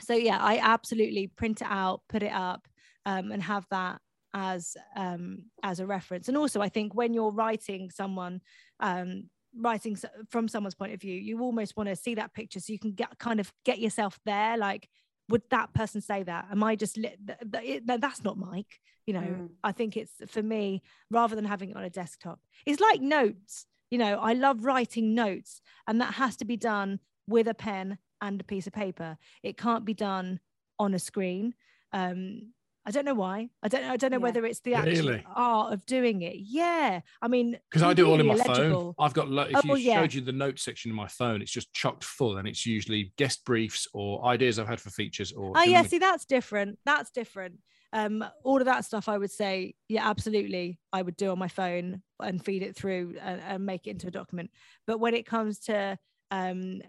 [0.00, 2.66] so yeah i absolutely print it out put it up
[3.04, 4.00] um, and have that
[4.36, 6.28] as um as a reference.
[6.28, 8.40] And also i think when you're writing someone
[8.80, 9.96] um writing
[10.28, 12.92] from someone's point of view you almost want to see that picture so you can
[12.92, 14.88] get kind of get yourself there like
[15.28, 16.44] would that person say that?
[16.52, 18.74] Am i just li- th- th- th- that's not mike
[19.06, 19.20] you know?
[19.20, 19.48] Mm.
[19.64, 23.66] i think it's for me rather than having it on a desktop it's like notes
[23.90, 24.18] you know?
[24.18, 28.44] I love writing notes and that has to be done with a pen and a
[28.44, 29.16] piece of paper.
[29.42, 30.40] It can't be done
[30.78, 31.54] on a screen.
[31.92, 32.52] Um
[32.86, 34.22] i don't know why i don't i don't know Yeah.
[34.22, 35.24] whether it's the actual Really?
[35.34, 38.70] art of doing it yeah i mean Because I do it all in my completely
[38.70, 38.94] phone.
[38.98, 40.00] I've got, lo- if Oh, you yeah.
[40.00, 43.12] showed you the notes section in my phone, it's just chocked full and it's usually
[43.18, 45.50] guest briefs or ideas I've had for features or.
[45.50, 45.90] Oh do you know yeah, what I mean?
[45.90, 46.78] see that's different.
[46.86, 47.58] That's different.
[47.92, 51.48] Um, all of that stuff I would say, yeah, absolutely, I would do on my
[51.48, 54.50] phone and feed it through and, and make it into a document.
[54.86, 55.98] But when it comes to
[56.30, 56.82] um,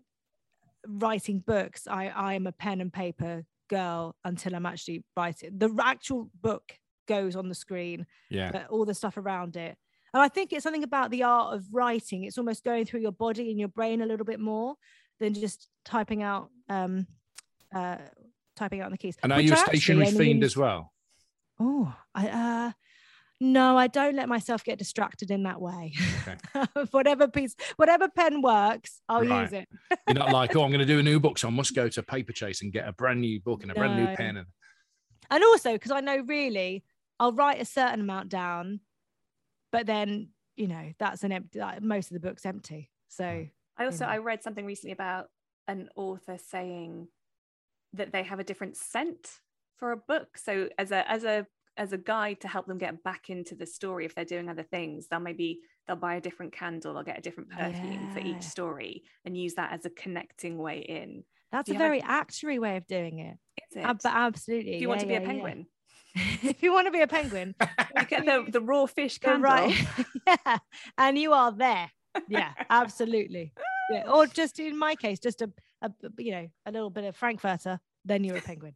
[0.88, 5.58] writing books, I I am a pen and paper girl until I'm actually writing.
[5.58, 6.64] The actual book
[7.08, 8.52] goes on the screen, Yeah.
[8.52, 9.78] but all the stuff around it.
[10.14, 12.24] And I think it's something about the art of writing.
[12.24, 14.76] It's almost going through your body and your brain a little bit more
[15.20, 17.08] than just typing out um
[17.74, 17.98] uh
[18.56, 19.16] typing out on the keys.
[19.24, 20.94] And are you a stationery fiend as well?
[21.60, 22.72] Oh, I uh
[23.40, 25.94] no, I don't let myself get distracted in that way.
[26.92, 29.42] whatever piece, whatever pen works, I'll Right.
[29.44, 29.68] use it.
[30.08, 31.88] You're not like, oh, I'm going to do a new book, so I must go
[31.88, 34.38] to Paperchase and get a brand new book and a brand new pen.
[34.38, 34.48] And
[35.30, 36.84] And also because I know really
[37.20, 38.80] I'll write a certain amount down,
[39.72, 41.60] but then you know that's an empty.
[41.60, 42.90] Like, most of the book's empty.
[43.08, 43.44] So hmm.
[43.78, 44.12] I also know.
[44.12, 45.28] I read something recently about
[45.68, 47.08] an author saying
[47.94, 49.40] that they have a different scent
[49.78, 50.38] for a book.
[50.38, 51.46] So as a as a
[51.78, 54.64] as a guide to help them get back into the story if they're doing other
[54.64, 58.44] things, they'll maybe they'll buy a different candle, they'll get a different perfume for each
[58.44, 61.24] story and use that as a connecting way in.
[61.52, 63.38] that's a you have a- very actuary way of doing it.
[63.72, 63.86] Is it?
[63.86, 64.76] Ab- but absolutely.
[64.76, 65.28] if you want yeah, to be yeah, a yeah.
[65.28, 65.66] penguin,
[66.16, 67.56] if you want to be a penguin,
[68.00, 69.44] you get the, the raw fish candle.
[69.44, 69.88] right.
[70.28, 70.58] yeah,
[70.98, 71.90] and you are there.
[72.28, 73.54] Yeah, absolutely.
[73.92, 75.52] yeah, or just in my case, just a,
[75.82, 78.76] a you know a little bit of Frankfurter, then you're a penguin.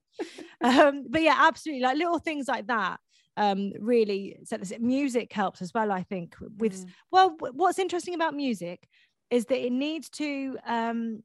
[0.61, 2.99] um, but yeah, absolutely, like little things like that
[3.37, 6.89] um really set this music helps as well i think with Mm.
[7.13, 8.89] well what's interesting about music
[9.29, 11.23] is that it needs to um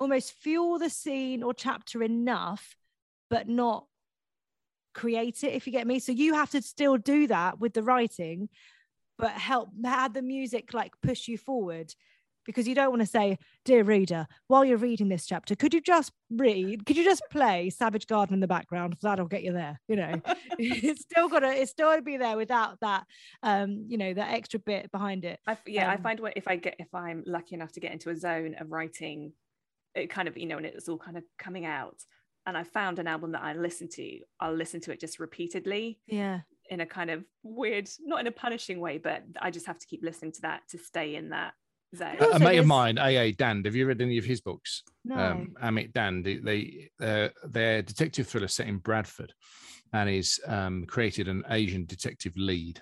[0.00, 2.74] almost fuel the scene or chapter enough
[3.30, 3.86] but not
[4.94, 7.84] create it if you get me so you have to still do that with the
[7.84, 8.48] writing
[9.16, 11.94] but help have the music like push you forward
[12.44, 15.80] because you don't want to say dear reader while you're reading this chapter could you
[15.80, 18.96] just read could you just play savage garden in the background?
[19.02, 20.20] That'll get you there you know?
[20.58, 23.04] It's still got to it's still to be there without that
[23.42, 25.40] um you know that extra bit behind it.
[25.46, 27.92] I, yeah, I Um, find what if I get if I'm lucky enough to get
[27.92, 29.32] into a zone of writing,
[29.94, 31.96] it kind of you know, and it's all kind of coming out,
[32.46, 34.20] and I found an album that I listen to.
[34.40, 36.40] I'll listen to it just repeatedly yeah.
[36.70, 39.86] in a kind of weird, not in a punishing way, but I just have to
[39.86, 41.54] keep listening to that to stay in that
[41.94, 42.16] zone.
[42.20, 44.82] A, a mate of mine, AA Dhand, have you read any of his books?
[45.04, 46.24] no um, Amit Dhand.
[46.24, 49.32] They, they uh, their detective thriller set in Bradford,
[49.92, 52.80] and he's um, created an Asian detective lead,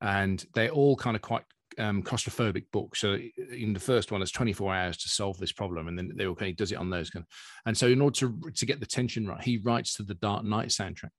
[0.00, 1.44] and they're all kind of quite
[1.78, 3.00] um, claustrophobic books.
[3.00, 3.18] So
[3.52, 6.46] in the first one, it's 24 hours to solve this problem, and then they okay
[6.46, 7.24] he does it on those kind.
[7.24, 7.28] of,
[7.66, 10.44] And so in order to to get the tension right, he writes to the Dark
[10.44, 11.10] Knight soundtrack.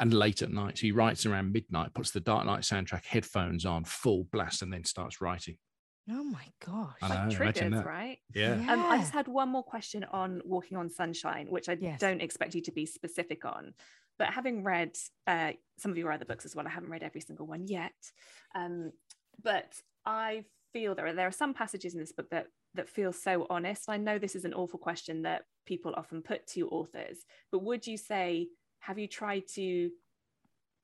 [0.00, 3.64] And late at night, so he writes around midnight, puts the Dark Knight soundtrack headphones
[3.64, 5.58] on, full blast, and then starts writing.
[6.10, 8.18] Oh my gosh I like know, imagine triggers, right?
[8.34, 8.64] Yeah.
[8.68, 12.00] Um, I just had one more question on Walking on Sunshine, which I Yes.
[12.00, 13.74] don't expect you to be specific on.
[14.18, 14.96] But having read
[15.26, 17.94] uh, some of your other books as well, I haven't read every single one yet.
[18.54, 18.92] Um,
[19.42, 23.12] but I feel there are there are some passages in this book that that feel
[23.12, 23.88] so honest.
[23.88, 27.18] I know this is an awful question that people often put to authors,
[27.50, 28.48] but would you say
[28.80, 29.90] have you tried to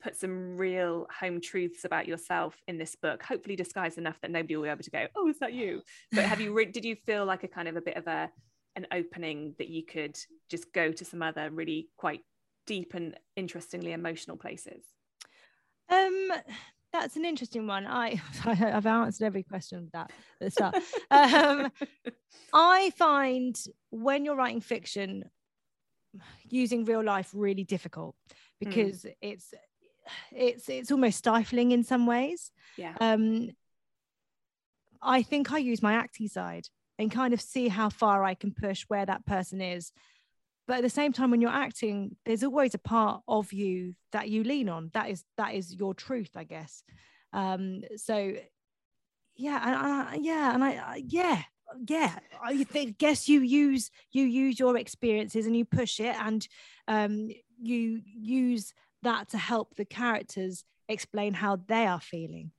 [0.02, 4.56] put some real home truths about yourself in this book hopefully disguised enough that nobody
[4.56, 5.82] will be able to go oh is that you
[6.12, 8.30] but have you re- did you feel like a kind of a bit of a
[8.76, 10.16] an opening that you could
[10.48, 12.20] just go to some other really quite
[12.66, 14.84] deep and interestingly emotional places
[15.88, 16.32] Um,
[16.92, 17.86] that's an interesting one.
[17.86, 20.76] I I've answered every question with that at the start.
[21.10, 21.70] um,
[22.52, 23.56] I find
[23.90, 25.24] when you're writing fiction,
[26.48, 28.14] using real life really difficult
[28.60, 29.52] because it's
[30.32, 32.50] it's it's almost stifling in some ways.
[32.76, 33.50] yeah Um,
[35.00, 36.66] I think I use my acting side
[36.98, 39.92] and kind of see how far I can push where that person is.
[40.66, 44.28] But at the same time, when you're acting, there's always a part of you that
[44.28, 44.90] you lean on.
[44.92, 46.82] That is that is your truth, I guess.
[47.32, 48.34] Um, so
[49.36, 51.42] yeah, and I, yeah, and I, I yeah,
[51.86, 52.18] yeah.
[52.42, 56.46] I think, guess you use you use your experiences and you push it, and
[56.86, 57.30] um,
[57.62, 62.52] you use that to help the characters explain how they are feeling.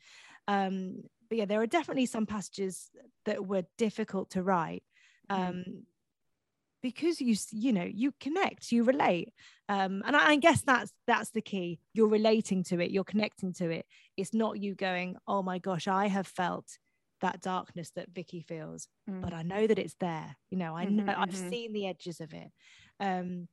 [0.47, 2.89] Um, but yeah, there are definitely some passages
[3.25, 4.83] that were difficult to write
[5.31, 5.37] Mhm.
[5.47, 5.83] um,
[6.81, 9.33] because you you know you connect, you relate,
[9.67, 11.79] um, and I, I guess that's that's the key.
[11.93, 13.85] You're relating to it, you're connecting to it.
[14.17, 16.77] It's not you going, oh my gosh, I have felt
[17.21, 19.21] that darkness that Vicky feels, Mm.
[19.21, 20.37] but I know that it's there.
[20.49, 21.49] You know, I know Mhm, I've mhm.
[21.49, 22.49] seen the edges of it.
[22.99, 23.49] Um,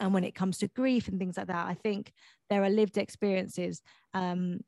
[0.00, 2.12] and when it comes to grief and things like that, I think
[2.50, 3.82] there are lived experiences.
[4.14, 4.60] Um,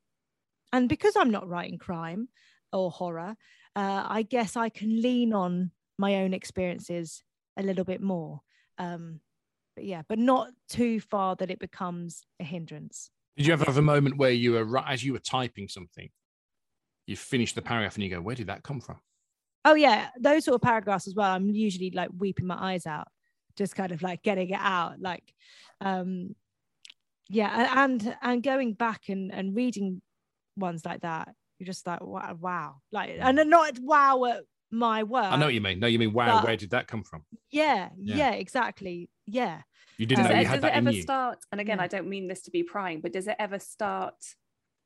[0.73, 2.29] and because I'm not writing crime
[2.71, 3.35] or horror,
[3.75, 7.23] uh, I guess I can lean on my own experiences
[7.57, 8.41] a little bit more.
[8.77, 9.19] Um,
[9.75, 13.09] but yeah, but not too far that it becomes a hindrance.
[13.37, 16.09] Did you ever have a moment where you were as you were typing something,
[17.07, 18.99] you finished the paragraph and you go, "Where did that come from?"
[19.63, 21.31] Oh yeah, those sort of paragraphs as well.
[21.31, 23.07] I'm usually like weeping my eyes out,
[23.55, 24.99] just kind of like getting it out.
[24.99, 25.33] Like,
[25.81, 26.35] um,
[27.29, 30.01] yeah, and and going back and and reading
[30.57, 32.75] ones like that, you're just like wow, wow.
[32.91, 35.25] like and then not wow at my work.
[35.31, 35.79] I know what you mean.
[35.79, 38.15] No, you mean, "Wow, but- where did that come from?" Yeah, Yeah.
[38.17, 39.09] yeah, exactly.
[39.25, 39.61] Yeah.
[39.97, 41.01] You didn't Uh, know does you it, had does that it in ever you.
[41.03, 41.83] start and again Yeah.
[41.83, 44.15] i don't mean this to be prying but does it ever start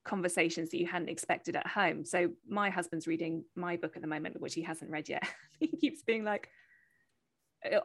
[0.03, 4.07] conversations that you hadn't expected at home so my husband's reading my book at the
[4.09, 5.23] moment which he hasn't read yet
[5.59, 6.49] he keeps being like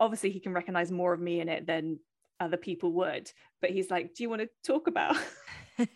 [0.01, 1.99] obviously he can recognize more of me in it than
[2.39, 5.17] other people would but he's like do you want to talk about
[5.81, 5.87] well,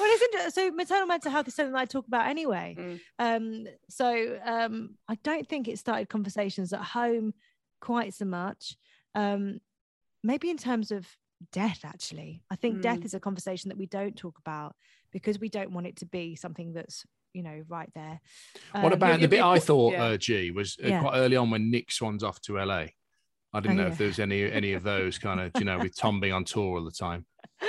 [0.00, 0.50] it's interesting.
[0.50, 2.76] So maternal mental health is something that I talk about anyway.
[2.78, 3.00] Mm.
[3.18, 7.34] Um, so um, I don't think it started conversations at home
[7.80, 8.76] quite so much.
[9.14, 9.60] Um,
[10.22, 11.06] maybe in terms of
[11.52, 13.04] death, actually, I think death Mm.
[13.04, 14.74] is a conversation that we don't talk about
[15.12, 17.04] because we don't want it to be something that's
[17.36, 18.20] you know right there.
[18.72, 20.04] what Um, about the bit I thought, yeah.
[20.04, 21.00] uh, G, was uh, Yeah.
[21.02, 22.86] quite early on when Nick Swan's off to LA.
[23.52, 23.92] I didn't Oh, know yeah.
[23.92, 26.44] if there was any any of those kind of, you know, with Tom being on
[26.44, 27.26] tour all the time.
[27.62, 27.68] no,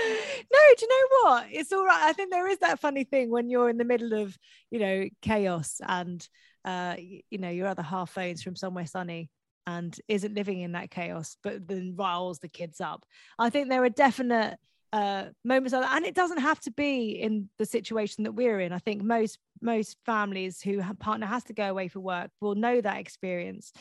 [0.77, 1.47] do you know what?
[1.51, 2.03] It's all right.
[2.09, 4.37] I think there is that funny thing when you're in the middle of,
[4.71, 6.27] you know, chaos and
[6.65, 9.29] uh, you know, your other half phones from somewhere sunny
[9.65, 13.05] and isn't living in that chaos, but then riles the kids up.
[13.39, 14.57] I think there are definite
[14.93, 18.59] uh, moments like that, and it doesn't have to be in the situation that we're
[18.59, 18.71] in.
[18.71, 22.79] I think most most families who partner has to go away for work will know
[22.79, 23.73] that experience.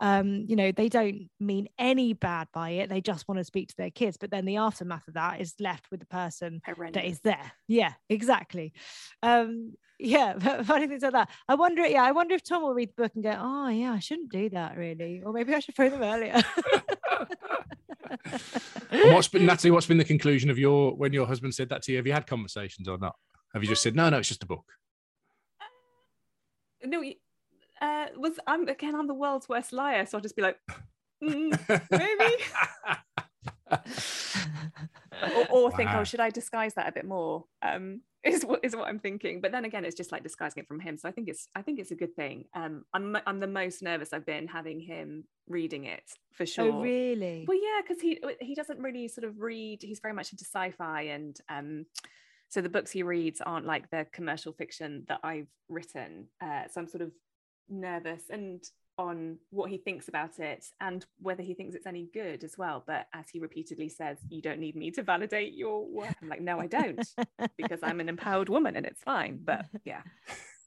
[0.00, 3.68] Um, you know, they don't mean any bad by it; they just want to speak
[3.68, 4.16] to their kids.
[4.16, 7.02] But then the aftermath of that is left with the person Horrendous.
[7.02, 7.52] that is there.
[7.68, 8.72] Yeah, exactly.
[9.22, 11.30] Um, yeah, funny things like that.
[11.48, 13.92] I wonder, yeah, I wonder if Tom will read the book and go, "Oh, yeah,
[13.92, 16.40] I shouldn't do that, really," or maybe I should phone them earlier.
[18.92, 19.70] And what's been Natalie?
[19.70, 21.98] What's been the conclusion of your when your husband said that to you?
[21.98, 23.16] Have you had conversations or not?
[23.54, 24.64] Have you just said no, no, it's just a book?
[26.84, 27.02] no,
[27.80, 30.58] uh, was I'm again I'm the world's worst liar, so I'll just be like,
[31.22, 31.58] "Mm,
[31.90, 32.34] maybe,
[35.36, 36.00] or, or think, Wow.
[36.00, 37.44] oh, should I disguise that a bit more?
[37.62, 39.40] Um, is what is what I'm thinking.
[39.40, 40.96] But then again, it's just like disguising it from him.
[40.96, 42.44] So I think it's I think it's a good thing.
[42.54, 46.72] Um, I'm I'm the most nervous I've been having him reading it for sure.
[46.72, 47.44] Oh, really?
[47.46, 49.82] Well, yeah, because he he doesn't really sort of read.
[49.82, 51.86] He's very much into sci-fi, and um,
[52.48, 56.28] so the books he reads aren't like the commercial fiction that I've written.
[56.40, 57.12] Uh, so I'm sort of
[57.68, 58.62] nervous and
[58.98, 62.84] on what he thinks about it and whether he thinks it's any good as well.
[62.86, 66.14] But as he repeatedly says, you don't need me to validate your work.
[66.22, 67.06] I'm like, no, I don't,
[67.56, 69.40] because I'm an empowered woman and it's fine.
[69.42, 70.02] But yeah,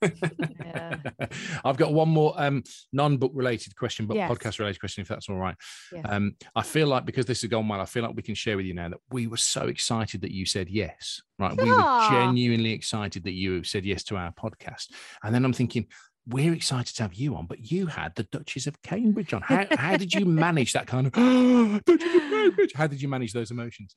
[0.01, 0.97] Yeah.
[1.65, 4.29] I've got one more um, non-book related question, but Yes.
[4.29, 5.55] podcast related question, if that's all right.
[5.91, 6.01] Yeah.
[6.05, 8.57] Um, I feel like because this has gone well, I feel like we can share
[8.57, 11.21] with you now that we were so excited that you said yes.
[11.39, 12.09] Right, we were Ah.
[12.11, 14.91] genuinely excited that you said yes to our podcast,
[15.23, 15.87] and then I'm thinking.
[16.27, 19.41] We're excited to have you on, but you had the Duchess of Cambridge on.
[19.41, 21.13] How, how did you manage that kind of
[21.85, 22.73] Duchess of Cambridge?
[22.73, 23.95] How did you manage those emotions?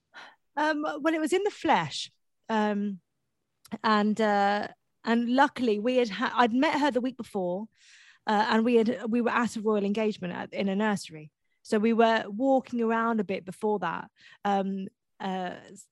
[0.56, 2.10] Um, well, it was in the flesh,
[2.48, 2.98] um,
[3.84, 4.68] and uh,
[5.04, 7.66] and luckily we had ha- I'd met her the week before,
[8.26, 11.30] uh, and we had we were at a royal engagement at, in a nursery,
[11.62, 14.10] so we were walking around a bit before that.
[14.44, 14.88] Um,
[15.20, 15.50] uh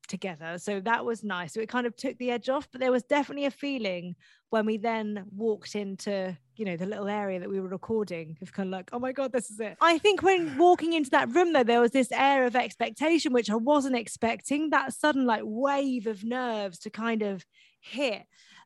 [0.08, 0.58] together.
[0.58, 1.52] So that was nice.
[1.54, 4.14] So it kind of took the edge off but there was definitely a feeling
[4.50, 8.52] when we then walked into you know the little area that we were recording of
[8.52, 9.76] kind of like oh my god this is it.
[9.80, 13.50] I think when walking into that room though there was this air of expectation which
[13.50, 17.44] i wasn't expecting that sudden like wave of nerves to kind of
[17.80, 18.22] hit.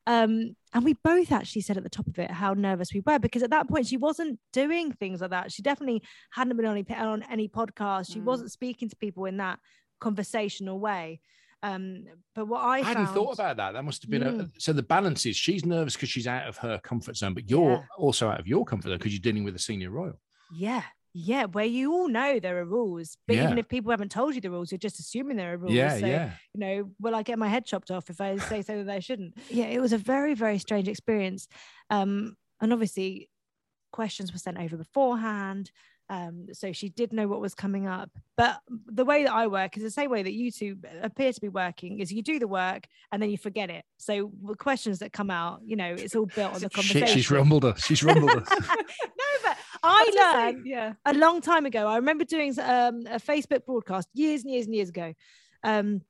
[0.07, 3.19] Um and we both actually said at the top of it how nervous we were
[3.19, 5.51] because at that point she wasn't doing things like that.
[5.51, 6.01] She definitely
[6.31, 8.13] hadn't been on any, on any podcast.
[8.13, 8.23] She Mm.
[8.23, 9.59] wasn't speaking to people in that
[10.01, 11.21] conversational way
[11.63, 12.03] um
[12.35, 13.73] but what i, I hadn't thought about that.
[13.73, 14.51] That must have been a, Mm.
[14.57, 14.73] so.
[14.73, 17.85] The balance is she's nervous because she's out of her comfort zone, but you're Yeah.
[17.97, 20.19] also out of your comfort zone because you're dealing with a senior royal.
[20.51, 20.83] Yeah.
[21.13, 21.45] Yeah.
[21.45, 23.17] Where you all know there are rules.
[23.27, 25.73] But even if people haven't told you the rules, you're just assuming there are rules.
[25.73, 26.31] Yeah, so, yeah.
[26.53, 28.99] you know, will I get my head chopped off if I say so that I
[28.99, 29.37] shouldn't?
[29.59, 31.47] Yeah, it was a very, very strange experience.
[31.91, 33.29] Um, and obviously
[33.91, 35.69] questions were sent over beforehand.
[36.11, 38.09] Um, so she did know what was coming up.
[38.35, 41.39] But the way that I work is the same way that you two appear to
[41.39, 43.85] be working is you do the work and then you forget it.
[43.97, 47.07] So the questions that come out, you know, it's all built on the conversation.
[47.07, 47.85] Shit, she's rumbled us.
[47.85, 48.49] She's rumbled us.
[48.59, 50.93] no, but I was gonna learned yeah.
[51.05, 51.87] a long time ago.
[51.87, 55.13] I remember doing um, a Facebook broadcast years and years and years ago.
[55.63, 56.01] Um,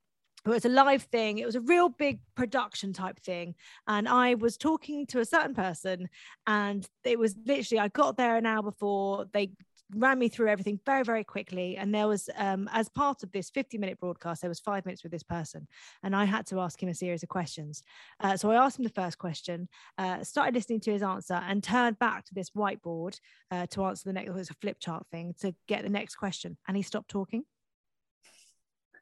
[0.45, 1.37] it was a live thing.
[1.37, 3.53] It was a real big production type thing.
[3.87, 6.09] And I was talking to a certain person,
[6.47, 9.27] and it was literally, I got there an hour before.
[9.31, 9.51] They
[9.95, 11.77] ran me through everything very, very quickly.
[11.77, 15.03] And there was, um, as part of this 50 minute broadcast, there was five minutes
[15.03, 15.67] with this person.
[16.03, 17.83] And I had to ask him a series of questions.
[18.19, 19.67] Uh, so I asked him the first question,
[19.97, 23.19] uh, started listening to his answer, and turned back to this whiteboard
[23.51, 26.15] uh, to answer the next, it was a flip chart thing to get the next
[26.15, 26.57] question.
[26.67, 27.43] And he stopped talking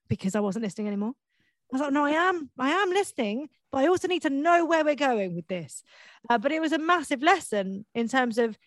[0.08, 1.14] because I wasn't listening anymore.
[1.72, 4.66] I was like, no, I am, I am listening, but I also need to know
[4.66, 5.84] where we're going with this.
[6.28, 8.58] Uh, but it was a massive lesson in terms of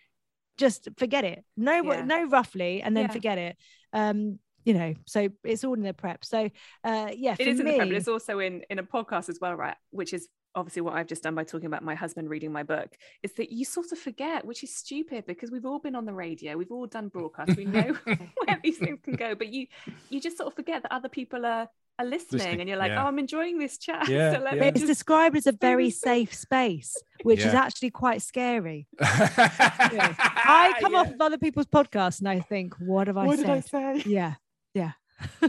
[0.66, 2.04] just forget it, No, what, Yeah.
[2.04, 3.12] know roughly, and then Yeah.
[3.18, 3.56] forget it.
[3.92, 6.24] Um, you know, so it's all in the prep.
[6.24, 6.48] So,
[6.84, 8.84] uh, yeah, for It is in me, the prep, but it's also in in a
[8.96, 9.76] podcast as well, right?
[9.90, 12.90] Which is obviously what I've just done by talking about my husband reading my book.
[13.22, 16.12] Is that you sort of forget, which is stupid because we've all been on the
[16.12, 17.88] radio, we've all done broadcasts, we know
[18.44, 19.66] where these things can go, but you
[20.10, 22.92] you just sort of forget that other people are are listening, Listening, and you're like,
[22.92, 23.02] yeah.
[23.02, 24.08] oh, I'm enjoying this chat.
[24.16, 24.60] Yeah, so let yeah.
[24.62, 28.86] me it's just described as a very safe space, which is actually quite scary.
[29.00, 33.46] I come off of other people's podcasts and I think, what have I what said?
[33.46, 34.02] did I say?
[34.06, 34.34] Yeah,
[34.74, 34.92] yeah.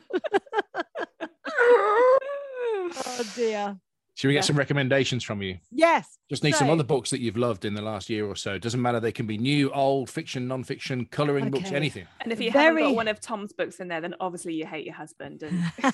[1.60, 3.78] oh dear.
[4.16, 4.48] Should we get Yeah.
[4.48, 5.58] some recommendations from you?
[5.72, 6.20] Yes.
[6.30, 8.60] Just need some other books that you've loved in the last year or so.
[8.60, 9.00] Doesn't matter.
[9.00, 12.06] They can be new, old, fiction, non-fiction, coloring books, anything.
[12.22, 14.86] And if you haven't got one of Tom's books in there, then obviously you hate
[14.86, 15.42] your husband.
[15.42, 15.64] And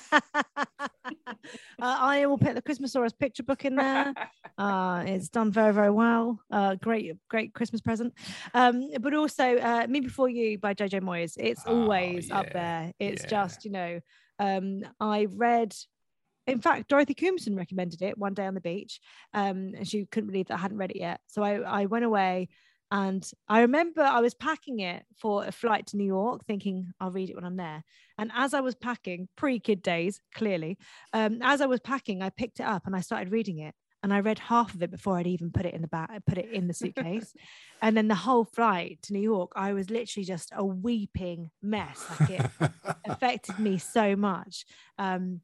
[1.80, 4.14] Uh, I will put the Christmasaurus picture book in there.
[4.58, 6.38] Uh, it's done very, very well.
[6.50, 8.12] Uh, great, great Christmas present.
[8.52, 11.32] Um, but also, uh, Me Before You by Jojo Moyes.
[11.38, 12.92] It's Oh, always up there.
[12.98, 13.28] It's yeah.
[13.28, 14.00] just, you know,
[14.38, 15.74] um, I read.
[16.46, 19.00] In fact, Dorothy Koomson recommended it one day on the beach,
[19.32, 21.20] um, and she couldn't believe that I hadn't read it yet.
[21.28, 22.48] So I, I went away,
[22.90, 27.12] and I remember I was packing it for a flight to New York, thinking I'll
[27.12, 27.84] read it when I'm there.
[28.18, 30.76] And as I was packing, pre-kid days, clearly,
[31.12, 33.74] um, as I was packing, I picked it up and I started reading it.
[34.02, 36.38] And I read half of it before I'd even put it in the bag, put
[36.38, 37.34] it in the suitcase.
[37.82, 42.06] and then the whole flight to New York, I was literally just a weeping mess.
[42.18, 42.50] Like it
[43.04, 44.64] affected me so much.
[44.98, 45.42] Um,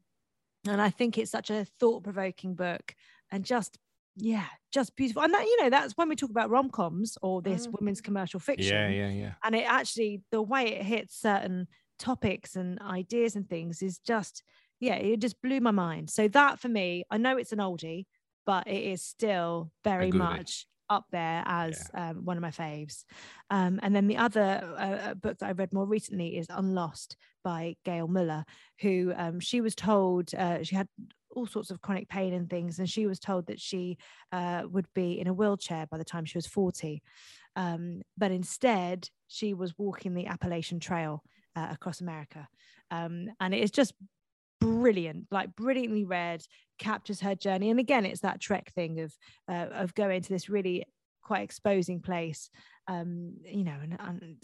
[0.67, 2.95] and I think it's such a thought-provoking book
[3.31, 3.77] and just
[4.17, 5.21] yeah, just beautiful.
[5.23, 7.73] And that, you know, that's when we talk about rom-coms or this Mm.
[7.79, 9.33] women's commercial fiction yeah, yeah, yeah.
[9.43, 11.67] and it actually the way it hits certain
[11.99, 14.43] topics and ideas and things is just
[14.79, 18.05] yeah it just blew my mind so that for me i know it's an oldie
[18.45, 23.03] but it is still very much up there as um, one of my faves
[23.49, 27.75] um, and then the other uh, book that i read more recently is unlost by
[27.83, 28.45] gail muller
[28.81, 30.87] who um, she was told uh, she had
[31.37, 33.97] all sorts of chronic pain and things and she was told that she
[34.31, 37.01] uh, would be in a wheelchair by the time she was 40
[37.55, 41.23] um, but instead she was walking the Appalachian Trail
[41.55, 42.47] uh, across America,
[42.91, 43.93] um, and it is just
[44.61, 46.43] brilliant, like brilliantly read,
[46.77, 47.71] captures her journey.
[47.71, 49.13] And again, it's that Trek thing of
[49.49, 50.85] uh, of going to this really
[51.23, 52.49] quite exposing place.
[52.87, 54.35] Um, you know, and, and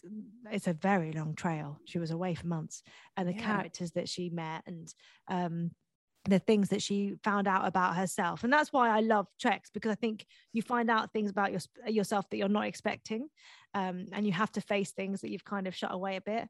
[0.52, 1.80] it's a very long trail.
[1.86, 2.82] She was away for months,
[3.16, 3.44] and the Yeah.
[3.44, 4.94] characters that she met, and
[5.28, 5.72] um,
[6.26, 9.92] the things that she found out about herself, and that's why I love treks because
[9.92, 13.28] I think you find out things about your, yourself that you're not expecting,
[13.74, 16.48] um, and you have to face things that you've kind of shut away a bit.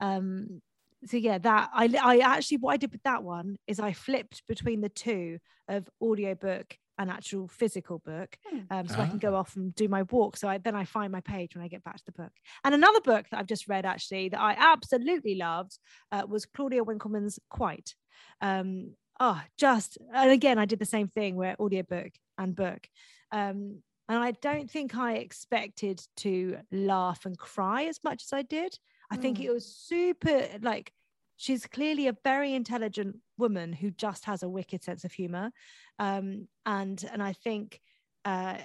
[0.00, 0.62] Um,
[1.04, 4.46] so yeah, that I I actually what I did with that one is I flipped
[4.46, 8.60] between the two of audiobook and actual physical book, Hmm.
[8.70, 9.40] um, so I can go Ah.
[9.40, 10.36] off and do my walk.
[10.38, 12.32] So I, then I find my page when I get back to the book.
[12.64, 15.78] And another book that I've just read actually that I absolutely loved
[16.10, 17.94] uh, was Claudia Winkleman's Quite.
[18.40, 22.88] Um, oh, just and again I did the same thing where audiobook and book.
[23.32, 28.42] Um, and I don't think I expected to laugh and cry as much as I
[28.42, 28.78] did.
[29.10, 29.44] I think Mm.
[29.44, 30.92] it was super like
[31.36, 35.52] she's clearly a very intelligent woman who just has a wicked sense of humor
[35.98, 37.78] um and and i think
[38.24, 38.56] uh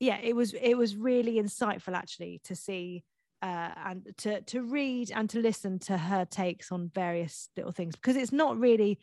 [0.00, 3.04] yeah it was it was really insightful actually to see
[3.42, 7.94] uh and to to read and to listen to her takes on various little things
[7.94, 8.98] because it's not really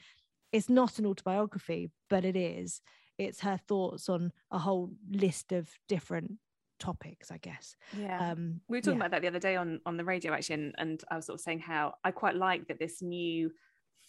[0.52, 2.82] it's not an autobiography but it is
[3.18, 6.34] it's her thoughts on a whole list of different
[6.80, 8.32] topics i guess Yeah.
[8.32, 9.06] um we were talking yeah.
[9.06, 11.36] about that the other day on on the radio actually and, and i was sort
[11.40, 13.52] of saying how i quite like that this new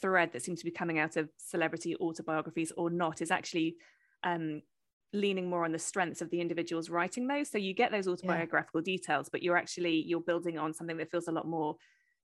[0.01, 3.77] thread that seems to be coming out of celebrity autobiographies or not is actually
[4.25, 4.63] um
[5.13, 8.81] leaning more on the strengths of the individuals writing those so you get those autobiographical
[8.81, 11.77] details but you're actually you're building on something that feels a lot more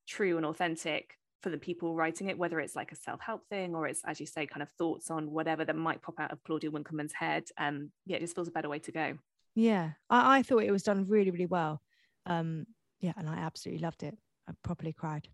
[0.07, 3.87] true and authentic for the people writing it whether it's like a self-help thing or
[3.87, 6.71] it's as you say kind of thoughts on whatever that might pop out of claudia
[6.71, 9.15] winkleman's head um yeah it just feels a better way to go
[9.55, 11.81] Yeah, I, I thought it was done really, really well.
[12.27, 12.67] Um,
[13.01, 14.17] yeah, and I absolutely loved it.
[14.49, 15.27] I properly cried.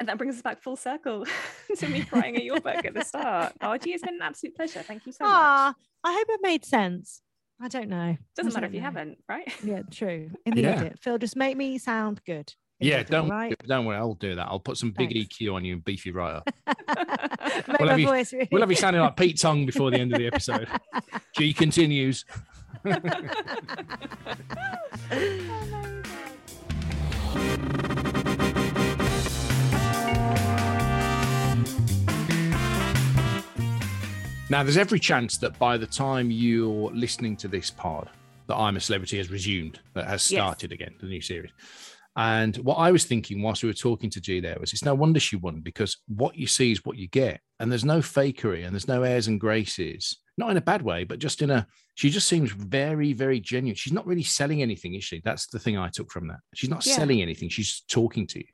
[0.00, 1.24] And that brings us back full circle
[1.78, 3.52] to me crying at your book at the start.
[3.62, 4.82] Oh, gee, it's been an absolute pleasure.
[4.82, 5.32] Thank you so much.
[5.34, 7.22] Ah, I hope it made sense.
[7.60, 8.16] I don't know.
[8.36, 8.84] Doesn't I matter don't if you know.
[8.86, 9.52] haven't, right?
[9.64, 10.30] Yeah, true.
[10.46, 10.70] In the Yeah.
[10.80, 12.54] edit, Phil, just make me sound good.
[12.80, 13.54] Yeah, don't right.
[13.66, 13.98] don't worry.
[13.98, 14.46] I'll do that.
[14.48, 15.36] I'll put some big Thanks.
[15.36, 16.50] EQ on you and beefy you right up.
[17.78, 20.12] We'll have you- voice really- We'll have you sounding like Pete Tong before the end
[20.12, 20.66] of the episode.
[21.36, 22.24] G continues.
[34.48, 38.10] Now, there's every chance that by the time you're listening to this pod,
[38.48, 40.40] that I'm a Celebrity has resumed, that has Yes.
[40.40, 41.52] started again, the new series.
[42.20, 44.94] And what I was thinking whilst we were talking to G there was it's no
[44.94, 47.40] wonder she won because what you see is what you get.
[47.58, 51.04] And there's no fakery and there's no airs and graces, not in a bad way,
[51.04, 53.74] but just in a, she just seems very, very genuine.
[53.74, 55.22] She's not really selling anything, is she?
[55.24, 56.40] That's the thing I took from that.
[56.54, 56.94] She's not Yeah.
[56.96, 57.48] selling anything.
[57.48, 58.46] She's talking to you.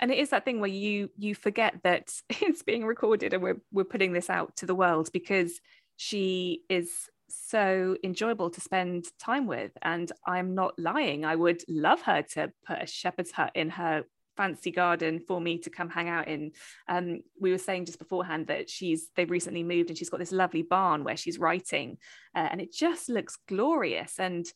[0.00, 2.04] and it is that thing where you you forget that
[2.46, 5.60] it's being recorded and we're we're putting this out to the world because
[5.96, 6.88] she is
[7.28, 12.50] so enjoyable to spend time with and i'm not lying i would love her to
[12.66, 14.04] put a shepherd's hut in her
[14.36, 16.52] fancy garden for me to come hang out in
[16.88, 20.32] um we were saying just beforehand that she's they've recently moved and she's got this
[20.32, 21.98] lovely barn where she's writing
[22.36, 24.46] uh, and it just looks glorious and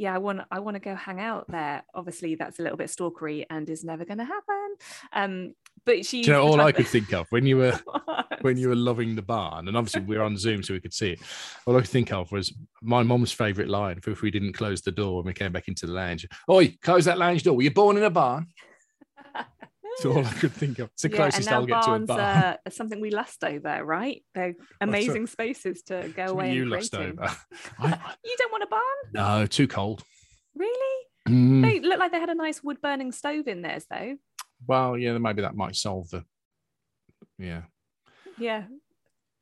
[0.00, 1.84] yeah, I want I want to go hang out there.
[1.94, 4.74] Obviously, that's a little bit stalkery and is never going to happen.
[5.12, 5.54] Um,
[5.84, 6.20] but she.
[6.22, 7.78] You know all I could think of when you were
[8.40, 10.94] when you were loving the barn, and obviously we were on Zoom so we could
[10.94, 11.20] see it.
[11.66, 12.52] All I could think of was
[12.82, 15.86] my mom's favourite line if we didn't close the door when we came back into
[15.86, 16.26] the lounge.
[16.48, 17.54] Oi, close that lounge door.
[17.56, 18.46] Were you born in a barn?
[19.34, 20.88] That's all I could think of.
[20.92, 22.56] It's the Yeah, closest I'll get to a barns barn.
[22.70, 24.22] Something we lust over, right?
[24.34, 27.22] They're amazing spaces to go away you and lust over.
[27.78, 30.02] I, You don't want a barn, no, too cold.
[30.54, 31.04] really?
[31.28, 34.16] Mm, They look like they had a nice wood burning stove in theirs, though.
[34.66, 36.24] Well, yeah, maybe that might solve the.
[37.38, 37.62] Yeah.
[38.38, 38.64] Yeah.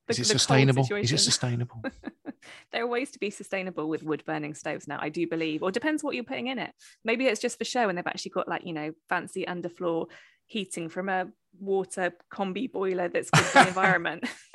[0.06, 0.88] The- Is it sustainable?
[0.96, 1.82] Is it sustainable?
[2.72, 5.70] there are ways to be sustainable with wood burning stoves now, I do believe, or
[5.70, 6.72] depends what you're putting in it.
[7.04, 10.06] Maybe it's just for show and they've actually got like, you know, fancy underfloor
[10.46, 11.28] heating from a
[11.60, 14.24] water combi boiler that's good for the environment.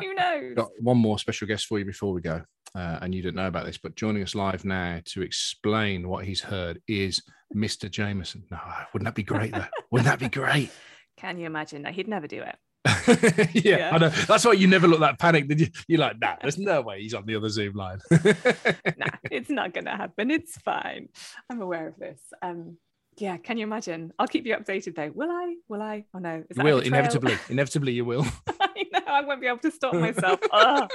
[0.00, 0.54] Who knows?
[0.56, 2.42] got one more special guest for you before we go.
[2.74, 6.24] Uh, and you didn't know about this, but joining us live now to explain what
[6.24, 7.22] he's heard is
[7.54, 7.90] Mr.
[7.90, 8.44] Jameson.
[8.50, 8.58] No,
[8.92, 9.66] wouldn't that be great though?
[9.90, 10.70] Wouldn't that be great?
[11.18, 11.82] Can you imagine?
[11.82, 12.56] No, he'd never do it.
[13.54, 13.90] yeah, Yeah.
[13.92, 14.08] I know.
[14.08, 15.68] That's why you never look that panicked, did you?
[15.86, 17.98] You're like, nah, there's no way he's on the other Zoom line.
[18.10, 20.30] nah, it's not going to happen.
[20.30, 21.10] It's fine.
[21.50, 22.20] I'm aware of this.
[22.40, 22.78] Um,
[23.22, 24.12] yeah, can you imagine?
[24.18, 25.12] I'll keep you updated though.
[25.14, 25.54] Will I?
[25.68, 26.04] Will I?
[26.12, 27.36] Oh no, is you will, inevitably.
[27.48, 28.26] Inevitably, you will.
[28.60, 30.40] I know I won't be able to stop myself.
[30.52, 30.88] oh,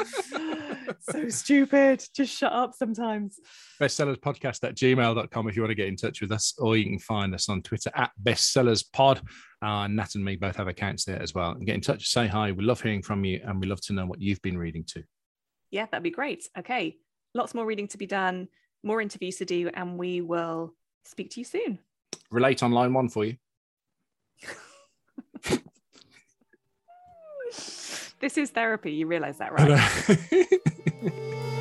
[0.99, 2.03] so stupid.
[2.13, 3.39] Just shut up sometimes.
[3.81, 6.99] bestsellerspodcast at gmail.com if you want to get in touch with us, or you can
[6.99, 9.21] find us on Twitter at bestsellerspod.
[9.61, 11.51] Uh, Nat and me both have accounts there as well.
[11.51, 12.51] And get in touch, say hi.
[12.51, 15.03] We love hearing from you, and we love to know what you've been reading too.
[15.71, 16.45] Yeah, that'd be great.
[16.59, 16.97] Okay,
[17.33, 18.49] lots more reading to be done,
[18.83, 20.73] more interviews to do, and we will
[21.05, 21.79] speak to you soon.
[22.31, 23.37] Relate on line one for you.
[28.19, 28.93] This is therapy.
[28.93, 29.69] You realize that, right?
[29.69, 31.53] Right.